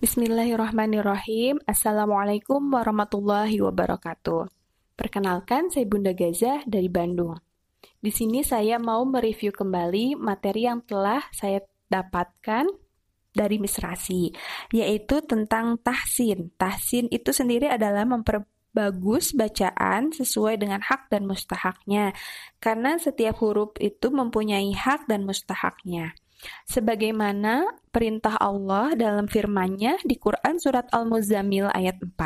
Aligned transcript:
Bismillahirrahmanirrahim. 0.00 1.60
Assalamualaikum 1.68 2.72
warahmatullahi 2.72 3.60
wabarakatuh. 3.60 4.48
Perkenalkan, 4.96 5.68
saya 5.68 5.84
Bunda 5.84 6.16
Gaza 6.16 6.64
dari 6.64 6.88
Bandung. 6.88 7.36
Di 8.00 8.08
sini 8.08 8.40
saya 8.40 8.80
mau 8.80 9.04
mereview 9.04 9.52
kembali 9.52 10.16
materi 10.16 10.64
yang 10.64 10.80
telah 10.88 11.20
saya 11.36 11.60
dapatkan 11.92 12.72
dari 13.36 13.60
Misrasi, 13.60 14.32
yaitu 14.72 15.20
tentang 15.20 15.76
tahsin. 15.84 16.48
Tahsin 16.56 17.12
itu 17.12 17.36
sendiri 17.36 17.68
adalah 17.68 18.08
memperbagus 18.08 19.36
bacaan 19.36 20.16
sesuai 20.16 20.64
dengan 20.64 20.80
hak 20.80 21.12
dan 21.12 21.28
mustahaknya, 21.28 22.16
karena 22.56 22.96
setiap 22.96 23.36
huruf 23.44 23.76
itu 23.76 24.08
mempunyai 24.08 24.72
hak 24.72 25.12
dan 25.12 25.28
mustahaknya 25.28 26.16
sebagaimana 26.68 27.64
perintah 27.90 28.36
Allah 28.38 28.94
dalam 28.94 29.26
firman-Nya 29.26 29.98
di 30.06 30.14
Quran 30.16 30.58
surat 30.62 30.86
Al-Muzammil 30.94 31.66
ayat 31.74 31.98
4. 32.02 32.16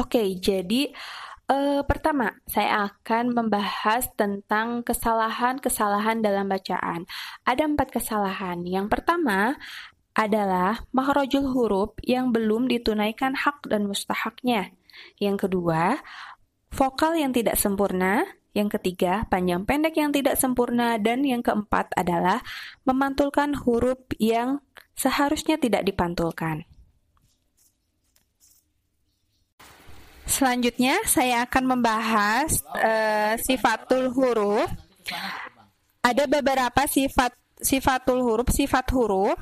Oke, 0.00 0.24
jadi 0.40 0.88
uh, 1.52 1.80
pertama 1.84 2.32
saya 2.48 2.88
akan 2.88 3.36
membahas 3.36 4.08
tentang 4.16 4.80
kesalahan-kesalahan 4.80 6.24
dalam 6.24 6.48
bacaan. 6.48 7.04
Ada 7.44 7.68
empat 7.68 7.92
kesalahan. 7.92 8.64
Yang 8.64 8.88
pertama 8.88 9.60
adalah 10.12 10.84
makhrajul 10.92 11.48
huruf 11.52 11.96
yang 12.04 12.32
belum 12.32 12.68
ditunaikan 12.68 13.32
hak 13.32 13.68
dan 13.68 13.88
mustahaknya. 13.88 14.72
Yang 15.16 15.48
kedua, 15.48 16.00
vokal 16.72 17.16
yang 17.16 17.32
tidak 17.32 17.56
sempurna. 17.56 18.24
Yang 18.52 18.76
ketiga, 18.76 19.24
panjang 19.32 19.64
pendek 19.64 19.96
yang 19.96 20.12
tidak 20.12 20.36
sempurna. 20.36 21.00
Dan 21.00 21.24
yang 21.24 21.40
keempat 21.40 21.96
adalah 21.96 22.44
memantulkan 22.84 23.56
huruf 23.56 24.04
yang 24.20 24.60
seharusnya 24.92 25.56
tidak 25.56 25.88
dipantulkan. 25.88 26.68
Selanjutnya, 30.28 31.00
saya 31.08 31.48
akan 31.48 31.64
membahas 31.76 32.60
uh, 32.76 33.34
sifatul 33.40 34.12
huruf. 34.12 34.68
Ada 36.04 36.28
beberapa 36.28 36.84
sifat 36.84 37.32
sifatul 37.62 38.20
huruf, 38.20 38.50
sifat 38.52 38.90
huruf 38.92 39.38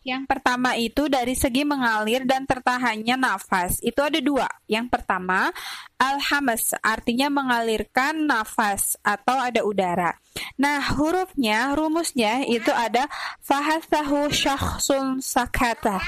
yang 0.00 0.24
pertama 0.24 0.80
itu 0.80 1.12
dari 1.12 1.36
segi 1.36 1.60
mengalir 1.60 2.24
dan 2.24 2.48
tertahannya 2.48 3.20
nafas. 3.20 3.84
Itu 3.84 4.00
ada 4.00 4.16
dua. 4.24 4.48
Yang 4.64 4.96
pertama, 4.96 5.52
alhamas 6.00 6.72
artinya 6.80 7.28
mengalirkan 7.28 8.24
nafas 8.24 8.96
atau 9.04 9.36
ada 9.36 9.60
udara. 9.60 10.16
Nah, 10.56 10.80
hurufnya, 10.96 11.76
rumusnya 11.76 12.48
itu 12.48 12.72
ada 12.72 13.12
fahasahu 13.44 14.32
syakhsun 14.32 15.20
sakata. 15.20 16.00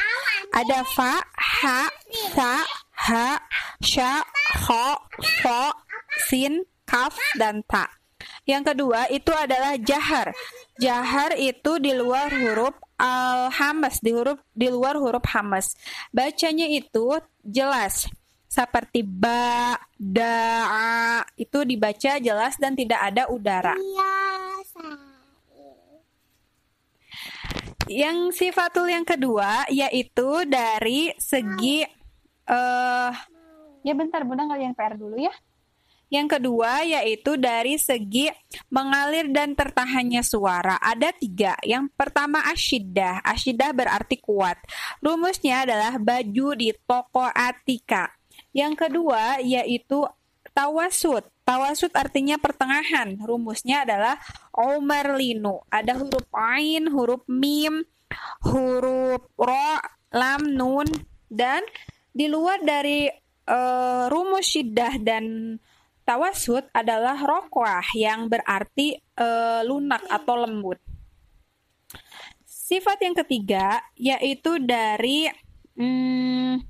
Ada 0.57 0.89
fa, 0.89 1.20
ha, 1.37 1.81
sa, 2.33 2.65
ha, 2.97 3.29
sya, 3.85 4.25
kho, 4.57 4.89
fo, 5.45 5.63
sin, 6.33 6.65
kaf, 6.89 7.13
dan 7.37 7.61
ta. 7.69 7.93
Yang 8.48 8.75
kedua 8.75 9.07
itu 9.13 9.33
adalah 9.37 9.77
jahar. 9.77 10.33
Jahar 10.81 11.37
itu 11.37 11.79
di 11.79 11.93
luar 11.93 12.33
huruf 12.33 12.75
al-hamas, 13.03 13.98
di 13.98 14.14
huruf 14.14 14.39
di 14.55 14.70
luar 14.70 14.95
huruf 14.95 15.27
hamas. 15.34 15.75
Bacanya 16.14 16.70
itu 16.70 17.19
jelas 17.42 18.06
seperti 18.47 19.00
ba, 19.00 19.81
da, 19.97 21.25
itu 21.41 21.64
dibaca 21.64 22.20
jelas 22.20 22.55
dan 22.61 22.77
tidak 22.77 23.00
ada 23.00 23.27
udara. 23.33 23.73
Yang 27.89 28.39
sifatul 28.39 28.92
yang 28.92 29.02
kedua 29.02 29.67
yaitu 29.73 30.46
dari 30.46 31.11
segi 31.18 31.83
uh, 32.46 33.11
ya 33.83 33.92
bentar 33.96 34.23
Bunda 34.23 34.46
yang 34.55 34.77
PR 34.77 34.95
dulu 34.95 35.17
ya. 35.18 35.35
Yang 36.12 36.36
kedua 36.36 36.84
yaitu 36.84 37.40
dari 37.40 37.80
segi 37.80 38.28
mengalir 38.68 39.33
dan 39.33 39.56
tertahannya 39.56 40.20
suara. 40.20 40.77
Ada 40.77 41.17
tiga. 41.17 41.56
Yang 41.64 41.89
pertama 41.96 42.45
asyidah. 42.52 43.24
Asyidah 43.24 43.73
berarti 43.73 44.20
kuat. 44.20 44.61
Rumusnya 45.00 45.64
adalah 45.64 45.96
baju 45.96 46.52
di 46.52 46.68
toko 46.84 47.24
Atika. 47.33 48.12
Yang 48.52 48.84
kedua 48.84 49.40
yaitu 49.40 50.05
tawasud. 50.52 51.24
Tawasud 51.48 51.96
artinya 51.96 52.36
pertengahan. 52.36 53.17
Rumusnya 53.17 53.89
adalah 53.89 54.20
Omar 54.52 55.17
Linu. 55.17 55.64
Ada 55.73 55.96
huruf 55.96 56.29
Ain, 56.36 56.92
huruf 56.92 57.24
Mim, 57.24 57.89
huruf 58.44 59.24
Ro, 59.40 59.80
Lam, 60.12 60.42
Nun, 60.44 60.86
dan 61.33 61.64
di 62.12 62.29
luar 62.29 62.61
dari 62.61 63.08
uh, 63.48 64.12
rumus 64.12 64.44
syiddah 64.52 65.00
dan 65.00 65.56
Tawasud 66.12 66.68
adalah 66.77 67.17
rokwah 67.24 67.80
yang 67.96 68.28
berarti 68.28 69.00
e, 69.00 69.28
lunak 69.64 70.05
atau 70.12 70.45
lembut. 70.45 70.77
Sifat 72.45 73.00
yang 73.00 73.17
ketiga 73.17 73.80
yaitu 73.96 74.61
dari 74.61 75.33
hmm, 75.73 76.68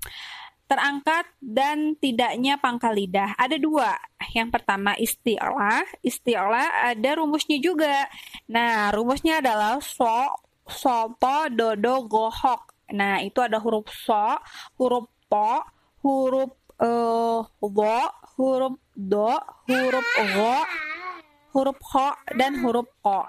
terangkat 0.70 1.26
dan 1.42 1.98
tidaknya 1.98 2.54
pangkal 2.62 2.94
lidah. 2.94 3.34
Ada 3.34 3.58
dua. 3.58 3.98
Yang 4.30 4.62
pertama 4.62 4.94
istilah. 4.94 5.90
Istilah 6.06 6.94
ada 6.94 7.10
rumusnya 7.18 7.58
juga. 7.58 8.06
Nah, 8.46 8.94
rumusnya 8.94 9.42
adalah 9.42 9.82
so, 9.82 10.38
sopo, 10.70 11.50
dodo, 11.50 12.06
gohok. 12.06 12.94
Nah, 12.94 13.18
itu 13.18 13.42
ada 13.42 13.58
huruf 13.58 13.90
so, 13.90 14.38
huruf 14.78 15.10
po, 15.26 15.66
huruf 16.06 16.61
uh, 16.80 17.44
wo, 17.60 18.00
huruf 18.38 18.76
do, 18.96 19.32
huruf 19.68 20.06
go, 20.36 20.56
huruf 21.52 21.78
ho, 21.92 22.08
dan 22.36 22.60
huruf 22.62 22.88
o. 23.04 23.26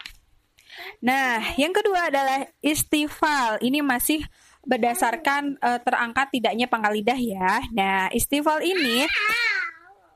Nah, 1.04 1.54
yang 1.60 1.76
kedua 1.76 2.10
adalah 2.10 2.50
istifal. 2.64 3.62
Ini 3.62 3.86
masih 3.86 4.26
berdasarkan 4.64 5.60
uh, 5.60 5.80
terangkat 5.84 6.32
tidaknya 6.34 6.66
pangkal 6.72 6.96
lidah 6.96 7.20
ya. 7.20 7.62
Nah, 7.76 8.08
istifal 8.16 8.64
ini 8.64 9.06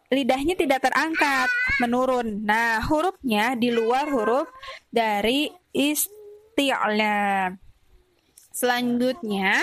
lidahnya 0.08 0.56
tidak 0.56 0.88
terangkat, 0.88 1.52
menurun. 1.84 2.48
Nah, 2.48 2.80
hurufnya 2.88 3.60
di 3.60 3.70
luar 3.76 4.08
huruf 4.08 4.48
dari 4.88 5.52
isti'la. 5.76 7.52
Selanjutnya, 8.56 9.62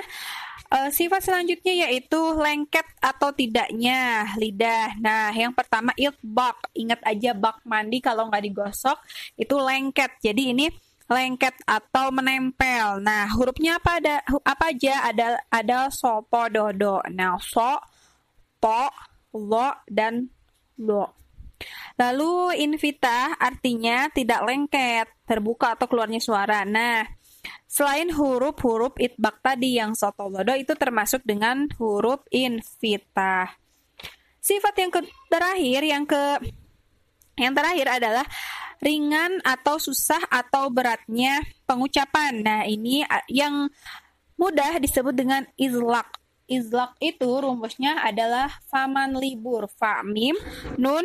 Uh, 0.75 0.91
sifat 0.91 1.23
selanjutnya 1.23 1.87
yaitu 1.87 2.19
lengket 2.35 2.83
atau 2.99 3.31
tidaknya 3.31 4.27
lidah. 4.35 4.99
Nah, 4.99 5.31
yang 5.31 5.55
pertama 5.55 5.95
ilbak. 5.95 6.67
Ingat 6.75 6.99
aja 7.07 7.31
bak 7.31 7.63
mandi 7.63 8.03
kalau 8.03 8.27
nggak 8.27 8.43
digosok 8.43 8.99
itu 9.39 9.55
lengket. 9.55 10.19
Jadi 10.19 10.51
ini 10.51 10.67
lengket 11.07 11.55
atau 11.63 12.11
menempel. 12.11 12.99
Nah, 12.99 13.31
hurufnya 13.39 13.79
apa 13.79 14.03
ada 14.03 14.19
apa 14.43 14.75
aja? 14.75 15.07
Ada 15.15 15.47
ada 15.47 15.79
so 15.95 16.27
po 16.27 16.51
dodo. 16.51 16.99
Nah, 17.07 17.39
so 17.39 17.79
po 18.59 18.91
lo 19.31 19.79
dan 19.87 20.27
lo. 20.83 21.15
Lalu 21.95 22.59
invita 22.67 23.39
artinya 23.39 24.11
tidak 24.11 24.43
lengket, 24.43 25.07
terbuka 25.23 25.79
atau 25.79 25.87
keluarnya 25.87 26.19
suara. 26.19 26.67
Nah, 26.67 27.07
Selain 27.75 28.07
huruf-huruf 28.07 28.95
itbak 29.03 29.43
tadi 29.43 29.83
yang 29.83 29.99
sotolodo 29.99 30.55
itu 30.55 30.79
termasuk 30.79 31.27
dengan 31.27 31.67
huruf 31.83 32.23
invita. 32.31 33.51
Sifat 34.39 34.79
yang 34.79 34.95
terakhir 35.27 35.83
yang 35.83 36.07
ke 36.07 36.23
yang 37.35 37.51
terakhir 37.51 37.99
adalah 37.99 38.23
ringan 38.79 39.43
atau 39.43 39.83
susah 39.83 40.23
atau 40.31 40.71
beratnya 40.71 41.43
pengucapan. 41.67 42.47
Nah, 42.47 42.63
ini 42.63 43.03
yang 43.27 43.67
mudah 44.39 44.79
disebut 44.79 45.11
dengan 45.11 45.43
izlak. 45.59 46.07
Izlak 46.47 46.95
itu 47.03 47.27
rumusnya 47.27 48.07
adalah 48.07 48.55
faman 48.71 49.19
libur, 49.19 49.67
fa 49.67 50.07
mim 50.07 50.39
nun 50.79 51.03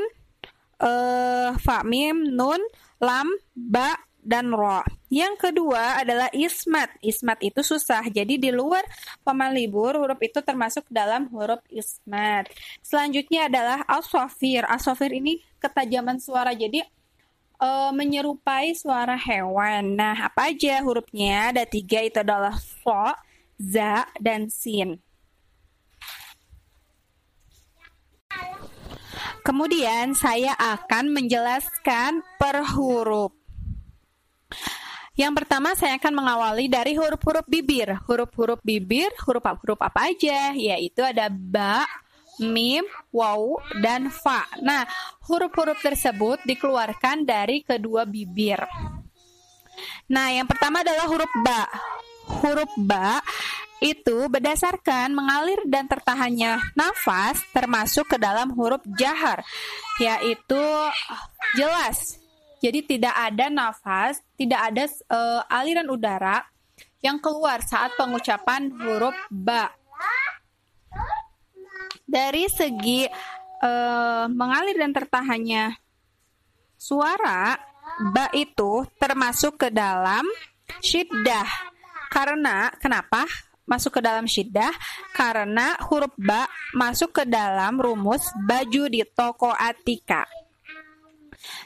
eh 0.78 1.50
fa 1.58 1.82
mim 1.82 2.30
nun 2.30 2.62
lam 3.02 3.26
ba 3.58 3.96
dan 4.24 4.52
ro. 4.52 4.84
Yang 5.10 5.50
kedua 5.50 6.04
adalah 6.04 6.30
ismat. 6.36 6.94
Ismat 7.02 7.40
itu 7.42 7.64
susah. 7.66 8.06
Jadi 8.08 8.38
di 8.38 8.52
luar 8.54 8.86
paman 9.26 9.56
libur 9.56 9.98
huruf 9.98 10.20
itu 10.22 10.40
termasuk 10.44 10.86
dalam 10.92 11.32
huruf 11.34 11.64
ismat. 11.72 12.46
Selanjutnya 12.84 13.50
adalah 13.50 13.82
asofir. 13.90 14.68
Asofir 14.70 15.16
ini 15.18 15.42
ketajaman 15.58 16.22
suara. 16.22 16.54
Jadi 16.54 16.84
e, 17.58 17.70
menyerupai 17.96 18.78
suara 18.78 19.18
hewan. 19.18 19.98
Nah, 19.98 20.30
apa 20.30 20.54
aja 20.54 20.84
hurufnya? 20.86 21.56
Ada 21.56 21.66
tiga 21.66 22.06
itu 22.06 22.22
adalah 22.22 22.54
so, 22.60 23.16
za, 23.58 24.06
dan 24.22 24.52
sin. 24.54 25.02
kemudian 29.50 30.14
saya 30.14 30.54
akan 30.54 31.10
menjelaskan 31.10 32.22
per 32.38 32.62
huruf. 32.76 33.39
Yang 35.20 35.44
pertama 35.44 35.76
saya 35.76 36.00
akan 36.00 36.14
mengawali 36.16 36.72
dari 36.72 36.96
huruf-huruf 36.96 37.44
bibir. 37.44 37.92
Huruf-huruf 38.08 38.64
bibir, 38.64 39.12
huruf-huruf 39.28 39.76
apa 39.84 40.16
aja? 40.16 40.56
Yaitu 40.56 41.04
ada 41.04 41.28
ba, 41.28 41.84
mim, 42.40 42.88
waw, 43.12 43.60
dan 43.84 44.08
fa. 44.08 44.48
Nah, 44.64 44.88
huruf-huruf 45.28 45.76
tersebut 45.84 46.40
dikeluarkan 46.48 47.28
dari 47.28 47.68
kedua 47.68 48.08
bibir. 48.08 48.64
Nah, 50.08 50.32
yang 50.32 50.48
pertama 50.48 50.88
adalah 50.88 51.04
huruf 51.12 51.34
ba. 51.44 51.68
Huruf 52.40 52.72
ba 52.80 53.20
itu 53.84 54.28
berdasarkan 54.32 55.12
mengalir 55.12 55.60
dan 55.68 55.88
tertahannya 55.88 56.60
nafas 56.76 57.44
termasuk 57.52 58.08
ke 58.12 58.18
dalam 58.20 58.56
huruf 58.56 58.84
jahar, 58.96 59.44
yaitu 60.00 60.64
jelas. 61.60 62.20
Jadi 62.60 62.84
tidak 62.84 63.16
ada 63.16 63.48
nafas, 63.48 64.20
tidak 64.36 64.60
ada 64.72 64.84
uh, 65.08 65.42
aliran 65.48 65.88
udara 65.88 66.44
yang 67.00 67.16
keluar 67.24 67.64
saat 67.64 67.96
pengucapan 67.96 68.68
huruf 68.76 69.16
ba. 69.32 69.72
Dari 72.04 72.52
segi 72.52 73.08
uh, 73.64 74.26
mengalir 74.28 74.76
dan 74.76 74.92
tertahannya 74.92 75.80
suara, 76.76 77.56
ba 78.12 78.28
itu 78.36 78.84
termasuk 79.00 79.56
ke 79.56 79.68
dalam 79.72 80.28
syiddah. 80.84 81.48
Karena 82.12 82.74
kenapa? 82.76 83.24
masuk 83.70 84.02
ke 84.02 84.02
dalam 84.02 84.26
syiddah 84.26 84.74
karena 85.14 85.78
huruf 85.86 86.10
ba 86.18 86.50
masuk 86.74 87.22
ke 87.22 87.24
dalam 87.30 87.78
rumus 87.78 88.26
baju 88.50 88.90
di 88.90 89.06
toko 89.06 89.54
Atika. 89.54 90.26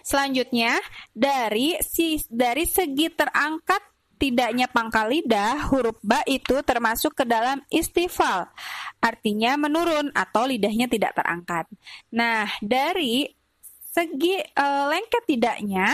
Selanjutnya, 0.06 0.78
dari 1.14 1.78
si 1.82 2.22
dari 2.30 2.66
segi 2.66 3.10
terangkat 3.14 3.82
tidaknya 4.22 4.72
pangkal 4.72 5.12
lidah, 5.12 5.68
huruf 5.74 6.00
ba 6.00 6.24
itu 6.24 6.64
termasuk 6.64 7.12
ke 7.18 7.26
dalam 7.28 7.60
istifal. 7.68 8.48
Artinya 9.04 9.60
menurun 9.60 10.16
atau 10.16 10.48
lidahnya 10.48 10.88
tidak 10.88 11.20
terangkat. 11.20 11.68
Nah, 12.16 12.48
dari 12.64 13.28
segi 13.94 14.40
e, 14.40 14.66
lengket 14.90 15.24
tidaknya 15.28 15.94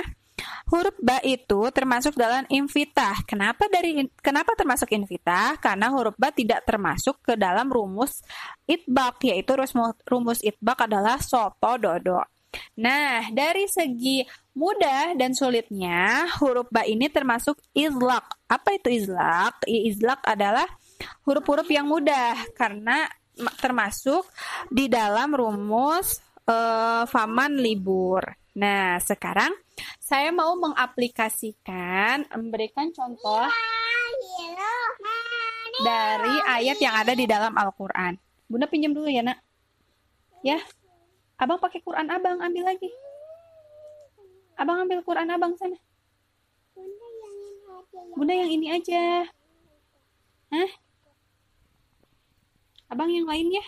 Huruf 0.70 0.96
ba 1.02 1.20
itu 1.26 1.60
termasuk 1.74 2.16
dalam 2.16 2.46
invitah. 2.48 3.26
Kenapa 3.28 3.68
dari 3.68 4.08
kenapa 4.22 4.56
termasuk 4.56 4.88
invitah? 4.94 5.58
Karena 5.60 5.92
huruf 5.92 6.16
ba 6.16 6.32
tidak 6.32 6.64
termasuk 6.64 7.20
ke 7.26 7.34
dalam 7.36 7.68
rumus 7.68 8.24
itbak 8.70 9.20
yaitu 9.26 9.58
rumus, 9.58 9.98
rumus 10.08 10.40
itbak 10.46 10.88
adalah 10.88 11.20
soto 11.20 11.76
dodo. 11.76 12.24
Nah, 12.80 13.30
dari 13.30 13.70
segi 13.70 14.26
mudah 14.58 15.14
dan 15.14 15.38
sulitnya, 15.38 16.26
huruf 16.42 16.68
ba 16.74 16.84
ini 16.84 17.08
termasuk 17.08 17.62
izlak. 17.78 18.26
Apa 18.50 18.76
itu 18.76 18.90
izlak? 18.90 19.62
Izlak 19.70 20.26
adalah 20.26 20.66
huruf-huruf 21.24 21.70
yang 21.70 21.88
mudah 21.88 22.36
karena 22.58 23.08
termasuk 23.62 24.28
di 24.68 24.92
dalam 24.92 25.32
rumus 25.32 26.20
uh, 26.50 27.08
faman 27.08 27.56
libur. 27.56 28.26
Nah, 28.60 29.00
sekarang 29.00 29.54
saya 30.02 30.34
mau 30.36 30.58
mengaplikasikan, 30.60 32.28
memberikan 32.36 32.92
contoh 32.92 33.48
dari 35.80 36.36
ayat 36.44 36.78
yang 36.84 36.96
ada 36.98 37.14
di 37.16 37.24
dalam 37.24 37.56
Al-Quran. 37.56 38.20
Bunda 38.50 38.68
pinjam 38.68 38.92
dulu 38.92 39.08
ya, 39.08 39.24
nak. 39.24 39.40
Ya, 40.44 40.60
Abang 41.40 41.56
pakai 41.56 41.80
Quran 41.80 42.12
abang, 42.12 42.36
ambil 42.44 42.68
lagi. 42.68 42.92
Abang 44.60 44.84
ambil 44.84 45.00
Quran 45.08 45.32
abang 45.32 45.56
sana. 45.56 45.80
Bunda 48.12 48.36
yang 48.36 48.52
ini 48.52 48.68
aja. 48.76 49.24
Hah? 50.52 50.72
Abang 52.92 53.08
yang 53.08 53.24
lain 53.24 53.56
ya? 53.56 53.66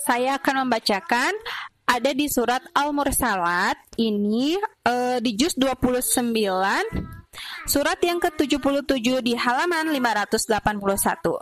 Saya 0.00 0.40
akan 0.40 0.66
membacakan 0.66 1.36
ada 1.84 2.10
di 2.16 2.24
surat 2.26 2.64
Al-Mursalat 2.72 3.76
ini 4.00 4.56
uh, 4.88 5.20
di 5.20 5.36
juz 5.36 5.52
29 5.60 7.21
Surat 7.66 7.98
yang 8.02 8.18
ke-77 8.18 9.22
di 9.22 9.38
halaman 9.38 9.94
581. 9.94 11.38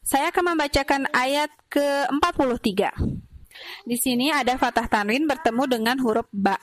Saya 0.00 0.32
akan 0.32 0.44
membacakan 0.54 1.10
ayat 1.12 1.50
ke-43. 1.68 2.88
Di 3.84 3.96
sini 3.98 4.30
ada 4.30 4.56
fathah 4.56 4.88
tanwin 4.88 5.26
bertemu 5.26 5.66
dengan 5.66 5.98
huruf 6.00 6.30
ba. 6.30 6.56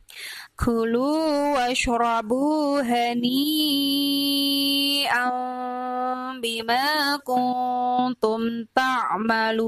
Kulu 0.64 1.60
washrabu 1.60 2.80
hani'an 2.80 3.36
bima 6.40 7.20
kuntum 7.20 8.64
ta'malun. 8.72 9.60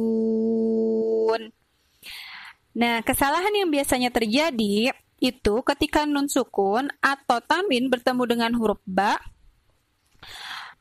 Nah, 2.80 3.03
kesalahan 3.03 3.51
yang 3.51 3.68
biasanya 3.75 4.07
terjadi 4.07 4.95
itu 5.19 5.56
ketika 5.68 6.07
nun 6.07 6.31
sukun 6.31 6.88
atau 7.03 7.44
tanwin 7.44 7.92
bertemu 7.92 8.24
dengan 8.24 8.56
huruf 8.56 8.80
ba, 8.88 9.19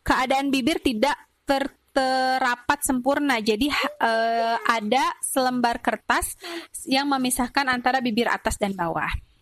keadaan 0.07 0.55
bibir 0.55 0.79
tidak 0.79 1.19
ter 1.43 1.75
terapat 1.91 2.87
sempurna. 2.87 3.43
Jadi 3.43 3.67
uh, 3.99 4.63
ada 4.63 5.11
selembar 5.27 5.83
kertas 5.83 6.39
yang 6.87 7.11
memisahkan 7.11 7.67
antara 7.67 7.99
bibir 7.99 8.31
atas 8.31 8.63
dan 8.63 8.79
bawah. 8.79 9.34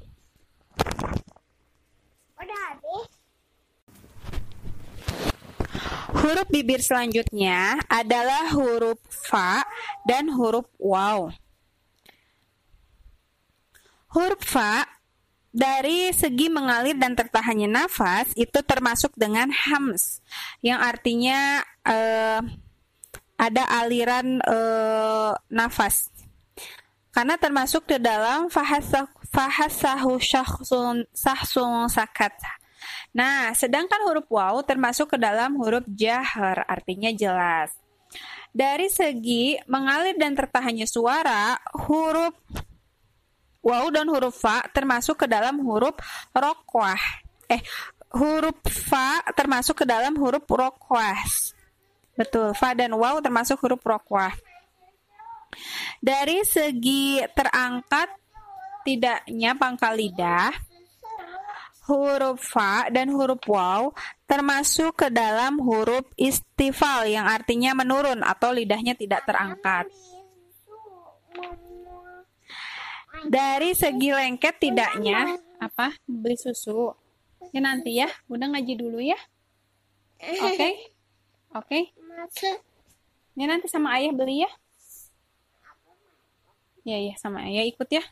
Huruf 6.23 6.47
bibir 6.55 6.79
selanjutnya 6.79 7.83
adalah 7.91 8.55
huruf 8.55 9.03
fa 9.11 9.67
dan 10.07 10.31
huruf 10.31 10.71
waw. 10.79 11.35
Huruf 14.15 14.43
fa 14.47 14.87
dari 15.51 16.15
segi 16.15 16.47
mengalir 16.47 16.95
dan 16.95 17.19
tertahannya 17.19 17.67
nafas 17.67 18.31
itu 18.39 18.55
termasuk 18.63 19.11
dengan 19.19 19.51
hams 19.51 20.23
yang 20.63 20.79
artinya 20.79 21.67
uh, 21.85 22.41
ada 23.35 23.65
aliran 23.83 24.39
uh, 24.47 25.35
nafas. 25.51 26.07
Karena 27.11 27.35
termasuk 27.35 27.85
ke 27.91 27.99
dalam 27.99 28.47
fahasa 28.47 29.11
fahasahu 29.33 30.21
syakhsun 30.21 31.09
sahsun 31.11 31.89
sakat. 31.89 32.37
Nah, 33.17 33.53
sedangkan 33.57 34.05
huruf 34.09 34.29
waw 34.29 34.61
termasuk 34.65 35.17
ke 35.17 35.19
dalam 35.21 35.57
huruf 35.57 35.85
jahar, 35.89 36.65
artinya 36.69 37.09
jelas. 37.13 37.73
Dari 38.53 38.93
segi 38.93 39.57
mengalir 39.65 40.17
dan 40.21 40.37
tertahannya 40.37 40.85
suara, 40.85 41.57
huruf 41.89 42.37
waw 43.65 43.89
dan 43.89 44.09
huruf 44.13 44.37
fa 44.37 44.61
termasuk 44.77 45.25
ke 45.25 45.27
dalam 45.29 45.57
huruf 45.65 45.97
rokwah. 46.37 47.01
Eh, 47.49 47.65
huruf 48.13 48.61
fa 48.69 49.25
termasuk 49.33 49.85
ke 49.85 49.87
dalam 49.89 50.17
huruf 50.21 50.45
rokwas. 50.45 51.57
Betul, 52.13 52.53
fa 52.53 52.77
dan 52.77 52.93
waw 52.93 53.25
termasuk 53.25 53.57
huruf 53.65 53.81
rokwah. 53.81 54.37
Dari 56.01 56.45
segi 56.45 57.25
terangkat 57.33 58.22
tidaknya 58.85 59.57
pangkal 59.57 59.97
lidah, 59.97 60.53
huruf 61.87 62.39
fa 62.39 62.87
dan 62.95 63.11
huruf 63.11 63.43
waw 63.51 63.91
termasuk 64.31 65.03
ke 65.03 65.09
dalam 65.11 65.59
huruf 65.59 66.07
istifal 66.15 67.05
yang 67.05 67.27
artinya 67.27 67.75
menurun 67.75 68.23
atau 68.23 68.55
lidahnya 68.55 68.95
tidak 68.95 69.27
terangkat. 69.27 69.91
Dari 73.23 73.71
segi 73.77 74.11
lengket 74.11 74.59
tidaknya 74.59 75.39
apa? 75.63 75.95
Beli 76.07 76.35
susu. 76.35 76.91
Ya 77.53 77.61
nanti 77.61 78.01
ya, 78.01 78.09
Bunda 78.27 78.49
ngaji 78.49 78.75
dulu 78.79 78.99
ya. 78.99 79.19
Oke. 80.23 80.55
Okay? 80.55 80.73
Oke. 81.53 81.81
Okay? 82.31 82.55
Ya 83.37 83.47
nanti 83.51 83.67
sama 83.69 83.95
ayah 83.99 84.15
beli 84.15 84.47
ya. 84.47 84.51
Ya 86.83 86.99
ya 86.99 87.15
sama 87.21 87.47
ayah 87.47 87.67
ikut 87.69 87.89
ya. 87.91 88.03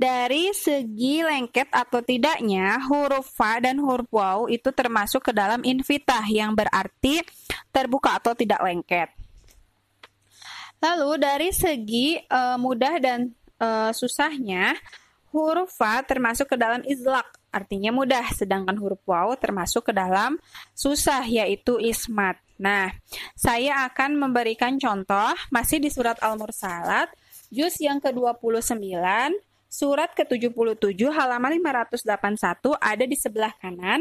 Dari 0.00 0.48
segi 0.56 1.20
lengket 1.20 1.68
atau 1.68 2.00
tidaknya, 2.00 2.80
huruf 2.88 3.28
fa 3.36 3.60
dan 3.60 3.76
huruf 3.76 4.08
waw 4.08 4.48
itu 4.48 4.72
termasuk 4.72 5.28
ke 5.28 5.32
dalam 5.36 5.60
invitah 5.60 6.24
yang 6.24 6.56
berarti 6.56 7.20
terbuka 7.68 8.16
atau 8.16 8.32
tidak 8.32 8.64
lengket. 8.64 9.12
Lalu 10.80 11.20
dari 11.20 11.52
segi 11.52 12.16
uh, 12.16 12.56
mudah 12.56 12.96
dan 12.96 13.28
uh, 13.60 13.92
susahnya, 13.92 14.72
huruf 15.36 15.68
fa 15.76 16.00
termasuk 16.00 16.48
ke 16.48 16.56
dalam 16.56 16.80
izlak, 16.88 17.28
artinya 17.52 17.92
mudah, 17.92 18.24
sedangkan 18.32 18.80
huruf 18.80 19.04
waw 19.04 19.36
termasuk 19.36 19.84
ke 19.84 19.92
dalam 19.92 20.40
susah, 20.72 21.28
yaitu 21.28 21.76
ismat. 21.76 22.40
Nah, 22.56 22.88
saya 23.36 23.84
akan 23.84 24.16
memberikan 24.16 24.80
contoh 24.80 25.36
masih 25.52 25.76
di 25.76 25.92
surat 25.92 26.16
Al-Mursalat, 26.24 27.12
juz 27.52 27.76
yang 27.84 28.00
ke-29, 28.00 28.80
surat 29.69 30.15
ke-77, 30.15 30.95
halaman 31.11 31.59
581 31.59 32.79
ada 32.79 33.03
di 33.03 33.19
sebelah 33.19 33.51
kanan. 33.59 33.99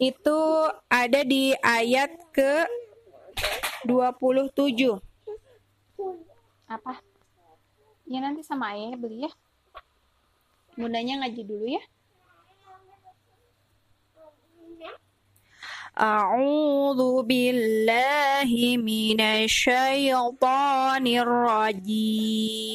Itu 0.00 0.40
ada 0.88 1.20
di 1.22 1.52
ayat 1.60 2.16
ke-27. 2.32 4.96
Apa? 6.64 6.96
Ya 8.08 8.24
nanti 8.24 8.40
sama 8.44 8.68
ayahnya 8.72 8.96
beli 9.00 9.24
ya. 9.28 9.32
Bundanya 10.74 11.22
ngaji 11.22 11.42
dulu 11.46 11.66
ya. 11.68 11.84
أعوذ 15.94 17.22
بالله 17.22 18.50
من 18.82 19.20
الشيطان 19.22 21.06
الرجيم 21.06 22.74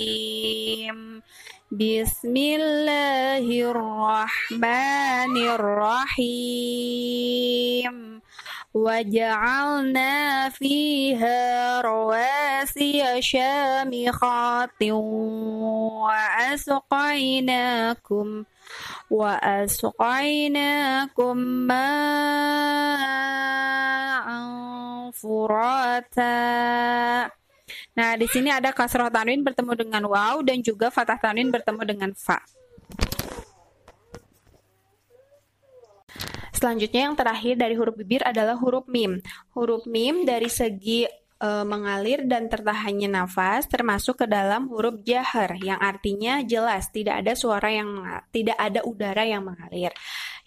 بسم 1.74 2.30
الله 2.30 3.46
الرحمن 3.50 5.34
الرحيم. 5.58 6.54
وجعلنا 8.74 10.48
فيها 10.54 11.80
رواسي 11.80 13.22
شامخات 13.22 14.82
وأسقيناكم 16.62 18.44
وأسقيناكم 19.10 20.06
ماء 21.66 21.86
فراتا. 25.10 26.34
Nah, 27.94 28.18
di 28.18 28.26
sini 28.26 28.50
ada 28.50 28.74
kasroh 28.74 29.06
tanwin 29.06 29.46
bertemu 29.46 29.72
dengan 29.78 30.02
waw 30.10 30.42
dan 30.42 30.58
juga 30.66 30.90
fathah 30.90 31.18
tanwin 31.18 31.54
bertemu 31.54 31.82
dengan 31.86 32.10
fa. 32.14 32.42
Selanjutnya 36.54 37.10
yang 37.10 37.14
terakhir 37.18 37.54
dari 37.60 37.74
huruf 37.76 37.94
bibir 37.98 38.24
adalah 38.24 38.56
huruf 38.58 38.88
mim. 38.88 39.20
Huruf 39.52 39.84
mim 39.84 40.24
dari 40.24 40.48
segi 40.48 41.04
e, 41.38 41.48
mengalir 41.66 42.24
dan 42.24 42.48
tertahannya 42.48 43.10
nafas 43.10 43.68
termasuk 43.68 44.24
ke 44.24 44.26
dalam 44.30 44.72
huruf 44.72 45.02
jahar 45.04 45.58
yang 45.60 45.76
artinya 45.76 46.40
jelas, 46.40 46.88
tidak 46.88 47.20
ada 47.20 47.36
suara 47.36 47.68
yang 47.68 47.90
tidak 48.32 48.56
ada 48.56 48.80
udara 48.86 49.28
yang 49.28 49.44
mengalir. 49.44 49.92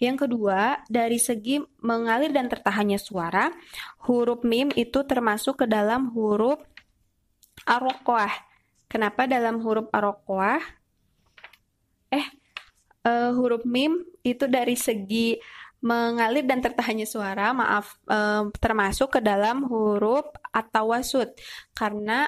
Yang 0.02 0.26
kedua, 0.26 0.82
dari 0.90 1.22
segi 1.22 1.62
mengalir 1.86 2.34
dan 2.34 2.50
tertahannya 2.50 2.98
suara, 2.98 3.54
huruf 4.10 4.42
mim 4.42 4.74
itu 4.74 5.06
termasuk 5.06 5.62
ke 5.62 5.66
dalam 5.70 6.10
huruf 6.18 6.58
arokoah. 7.68 8.32
Kenapa 8.88 9.28
dalam 9.28 9.60
huruf 9.60 9.92
arokoah? 9.92 10.64
Eh, 12.08 12.26
e, 13.04 13.12
huruf 13.36 13.68
mim 13.68 14.00
itu 14.24 14.48
dari 14.48 14.74
segi 14.80 15.36
mengalir 15.84 16.42
dan 16.42 16.64
tertahannya 16.64 17.04
suara, 17.04 17.52
maaf, 17.52 18.00
eh, 18.08 18.48
termasuk 18.58 19.14
ke 19.14 19.20
dalam 19.20 19.68
huruf 19.68 20.24
atau 20.50 20.96
wasud 20.96 21.28
karena 21.76 22.26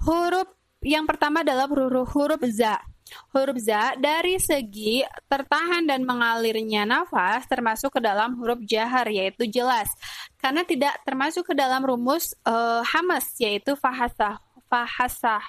Huruf 0.00 0.48
yang 0.80 1.04
pertama 1.04 1.44
adalah 1.44 1.68
huruf 1.68 2.08
huruf 2.16 2.40
za. 2.48 2.80
Huruf 3.34 3.58
za 3.58 3.94
dari 3.98 4.38
segi 4.38 5.04
tertahan 5.26 5.86
dan 5.86 6.02
mengalirnya 6.06 6.86
nafas 6.88 7.46
termasuk 7.46 7.98
ke 7.98 8.00
dalam 8.02 8.38
huruf 8.38 8.60
jahar 8.66 9.06
yaitu 9.08 9.46
jelas. 9.46 9.90
Karena 10.38 10.62
tidak 10.66 10.98
termasuk 11.04 11.50
ke 11.50 11.54
dalam 11.54 11.84
rumus 11.84 12.34
uh, 12.46 12.82
hamas 12.82 13.34
yaitu 13.38 13.74
fahasah 13.76 14.38
fahasah 14.70 15.42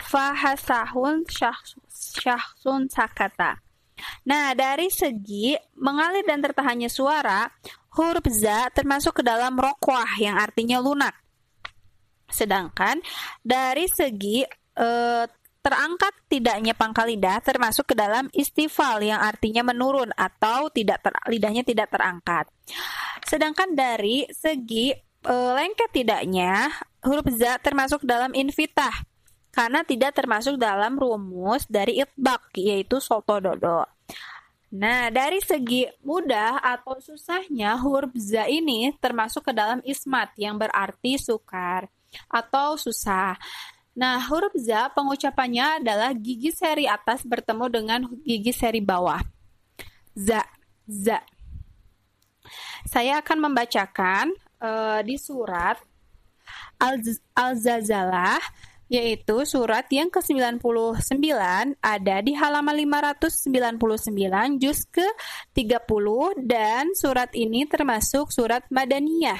fahasahun 0.00 1.26
syah, 1.28 1.58
syahsun 1.90 2.88
sakata. 2.88 3.60
Nah, 4.24 4.56
dari 4.56 4.88
segi 4.88 5.52
mengalir 5.76 6.24
dan 6.24 6.40
tertahannya 6.40 6.88
suara, 6.88 7.44
huruf 7.96 8.24
za 8.32 8.72
termasuk 8.72 9.20
ke 9.20 9.22
dalam 9.24 9.52
rokwah 9.56 10.08
yang 10.16 10.40
artinya 10.40 10.80
lunak. 10.80 11.12
Sedangkan 12.30 13.02
dari 13.42 13.90
segi 13.90 14.46
e, 14.72 14.88
terangkat 15.60 16.12
tidaknya 16.32 16.72
pangkal 16.72 17.04
lidah 17.04 17.40
termasuk 17.44 17.92
ke 17.92 17.94
dalam 17.96 18.32
istifal 18.32 19.00
yang 19.04 19.20
artinya 19.20 19.60
menurun 19.60 20.08
atau 20.16 20.72
tidak 20.72 21.04
ter, 21.04 21.12
lidahnya 21.28 21.62
tidak 21.64 21.92
terangkat. 21.92 22.48
Sedangkan 23.28 23.76
dari 23.76 24.24
segi 24.32 24.96
e, 25.20 25.34
lengket 25.34 25.92
tidaknya 25.92 26.72
huruf 27.04 27.28
za 27.36 27.60
termasuk 27.60 28.04
dalam 28.04 28.32
invitah 28.32 29.04
karena 29.52 29.84
tidak 29.84 30.16
termasuk 30.16 30.56
dalam 30.56 30.96
rumus 30.96 31.68
dari 31.68 32.00
itbak 32.00 32.54
yaitu 32.56 32.96
soto 33.02 33.36
dodo. 33.42 33.84
Nah, 34.70 35.10
dari 35.10 35.42
segi 35.42 35.82
mudah 36.06 36.62
atau 36.62 37.02
susahnya 37.02 37.74
huruf 37.82 38.14
za 38.14 38.46
ini 38.46 38.94
termasuk 39.02 39.50
ke 39.50 39.52
dalam 39.52 39.82
ismat 39.82 40.30
yang 40.38 40.54
berarti 40.56 41.18
sukar 41.18 41.90
atau 42.30 42.78
susah. 42.78 43.34
Nah, 43.98 44.22
huruf 44.30 44.54
za 44.54 44.86
pengucapannya 44.94 45.82
adalah 45.82 46.14
gigi 46.14 46.54
seri 46.54 46.86
atas 46.86 47.26
bertemu 47.26 47.66
dengan 47.66 48.00
gigi 48.22 48.54
seri 48.54 48.78
bawah. 48.78 49.20
Za, 50.14 50.46
za. 50.86 51.18
Saya 52.86 53.18
akan 53.20 53.50
membacakan 53.50 54.30
uh, 54.62 55.00
di 55.02 55.18
surat 55.18 55.78
Al-Zazalah 57.34 58.40
yaitu 58.90 59.46
surat 59.46 59.86
yang 59.86 60.10
ke-99 60.10 60.58
ada 61.78 62.16
di 62.26 62.32
halaman 62.34 62.74
599 62.74 64.58
juz 64.58 64.82
ke-30 64.90 66.06
dan 66.42 66.90
surat 66.98 67.30
ini 67.38 67.70
termasuk 67.70 68.34
surat 68.34 68.66
Madaniyah. 68.66 69.38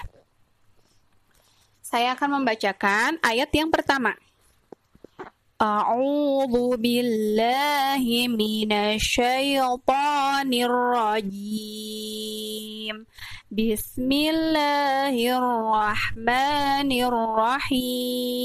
Saya 1.82 2.14
akan 2.14 2.40
membacakan 2.40 3.18
ayat 3.26 3.50
yang 3.50 3.74
pertama. 3.74 4.14
أعوذ 5.62 6.76
بالله 6.76 8.28
من 8.28 8.72
الشيطان 8.72 10.48
الرجيم. 10.54 11.76
بسم 13.52 14.12
الله 14.12 15.16
الرحمن 15.36 16.92
الرحيم. 17.12 18.40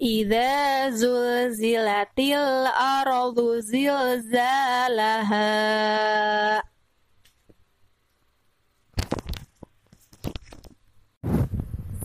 إذا 0.00 0.90
زلزلت 0.90 2.18
الأرض 2.18 3.38
زلزالها. 3.58 5.06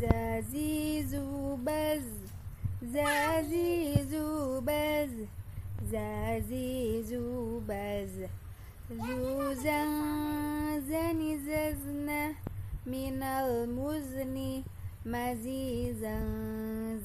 زازيزو 0.02 1.56
بز 1.66 2.21
Zuzan 8.92 9.92
zani 10.84 11.40
zazna 11.40 12.36
Minal 12.84 13.64
muzni 13.72 14.68
Mazizan 15.08 17.00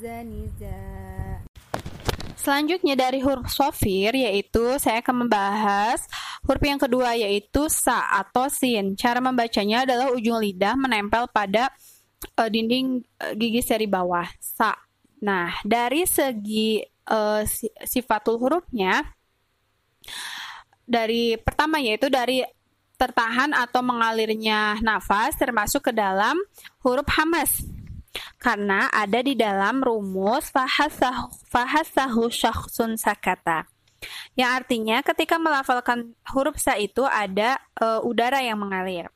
Selanjutnya 2.35 2.99
dari 2.99 3.23
huruf 3.23 3.47
sofir 3.55 4.11
yaitu 4.11 4.83
saya 4.83 4.99
akan 4.99 5.31
membahas 5.31 6.03
huruf 6.43 6.67
yang 6.67 6.83
kedua 6.83 7.15
yaitu 7.15 7.71
sa 7.71 8.11
atau 8.27 8.51
sin. 8.51 8.99
Cara 8.99 9.23
membacanya 9.23 9.87
adalah 9.87 10.11
ujung 10.11 10.43
lidah 10.43 10.75
menempel 10.75 11.31
pada 11.31 11.71
eh, 12.35 12.51
dinding 12.51 13.07
eh, 13.23 13.39
gigi 13.39 13.63
seri 13.63 13.87
bawah. 13.87 14.27
Sa. 14.43 14.86
Nah, 15.23 15.57
dari 15.65 16.05
segi 16.05 16.81
uh, 17.09 17.43
sifatul 17.85 18.37
hurufnya, 18.37 19.01
dari 20.87 21.35
pertama 21.41 21.83
yaitu 21.83 22.07
dari 22.13 22.45
tertahan 22.97 23.53
atau 23.53 23.85
mengalirnya 23.85 24.81
nafas 24.81 25.37
termasuk 25.37 25.91
ke 25.91 25.93
dalam 25.93 26.41
huruf 26.81 27.05
hamas 27.13 27.61
karena 28.41 28.89
ada 28.89 29.21
di 29.21 29.37
dalam 29.37 29.85
rumus 29.85 30.49
fahasahu 31.53 32.33
syakhsun 32.33 32.97
sakata 32.97 33.69
yang 34.37 34.57
artinya 34.57 35.01
ketika 35.05 35.37
melafalkan 35.37 36.17
huruf 36.33 36.57
sa 36.61 36.77
itu 36.77 37.05
ada 37.05 37.57
uh, 37.81 38.05
udara 38.05 38.45
yang 38.45 38.61
mengalir. 38.61 39.09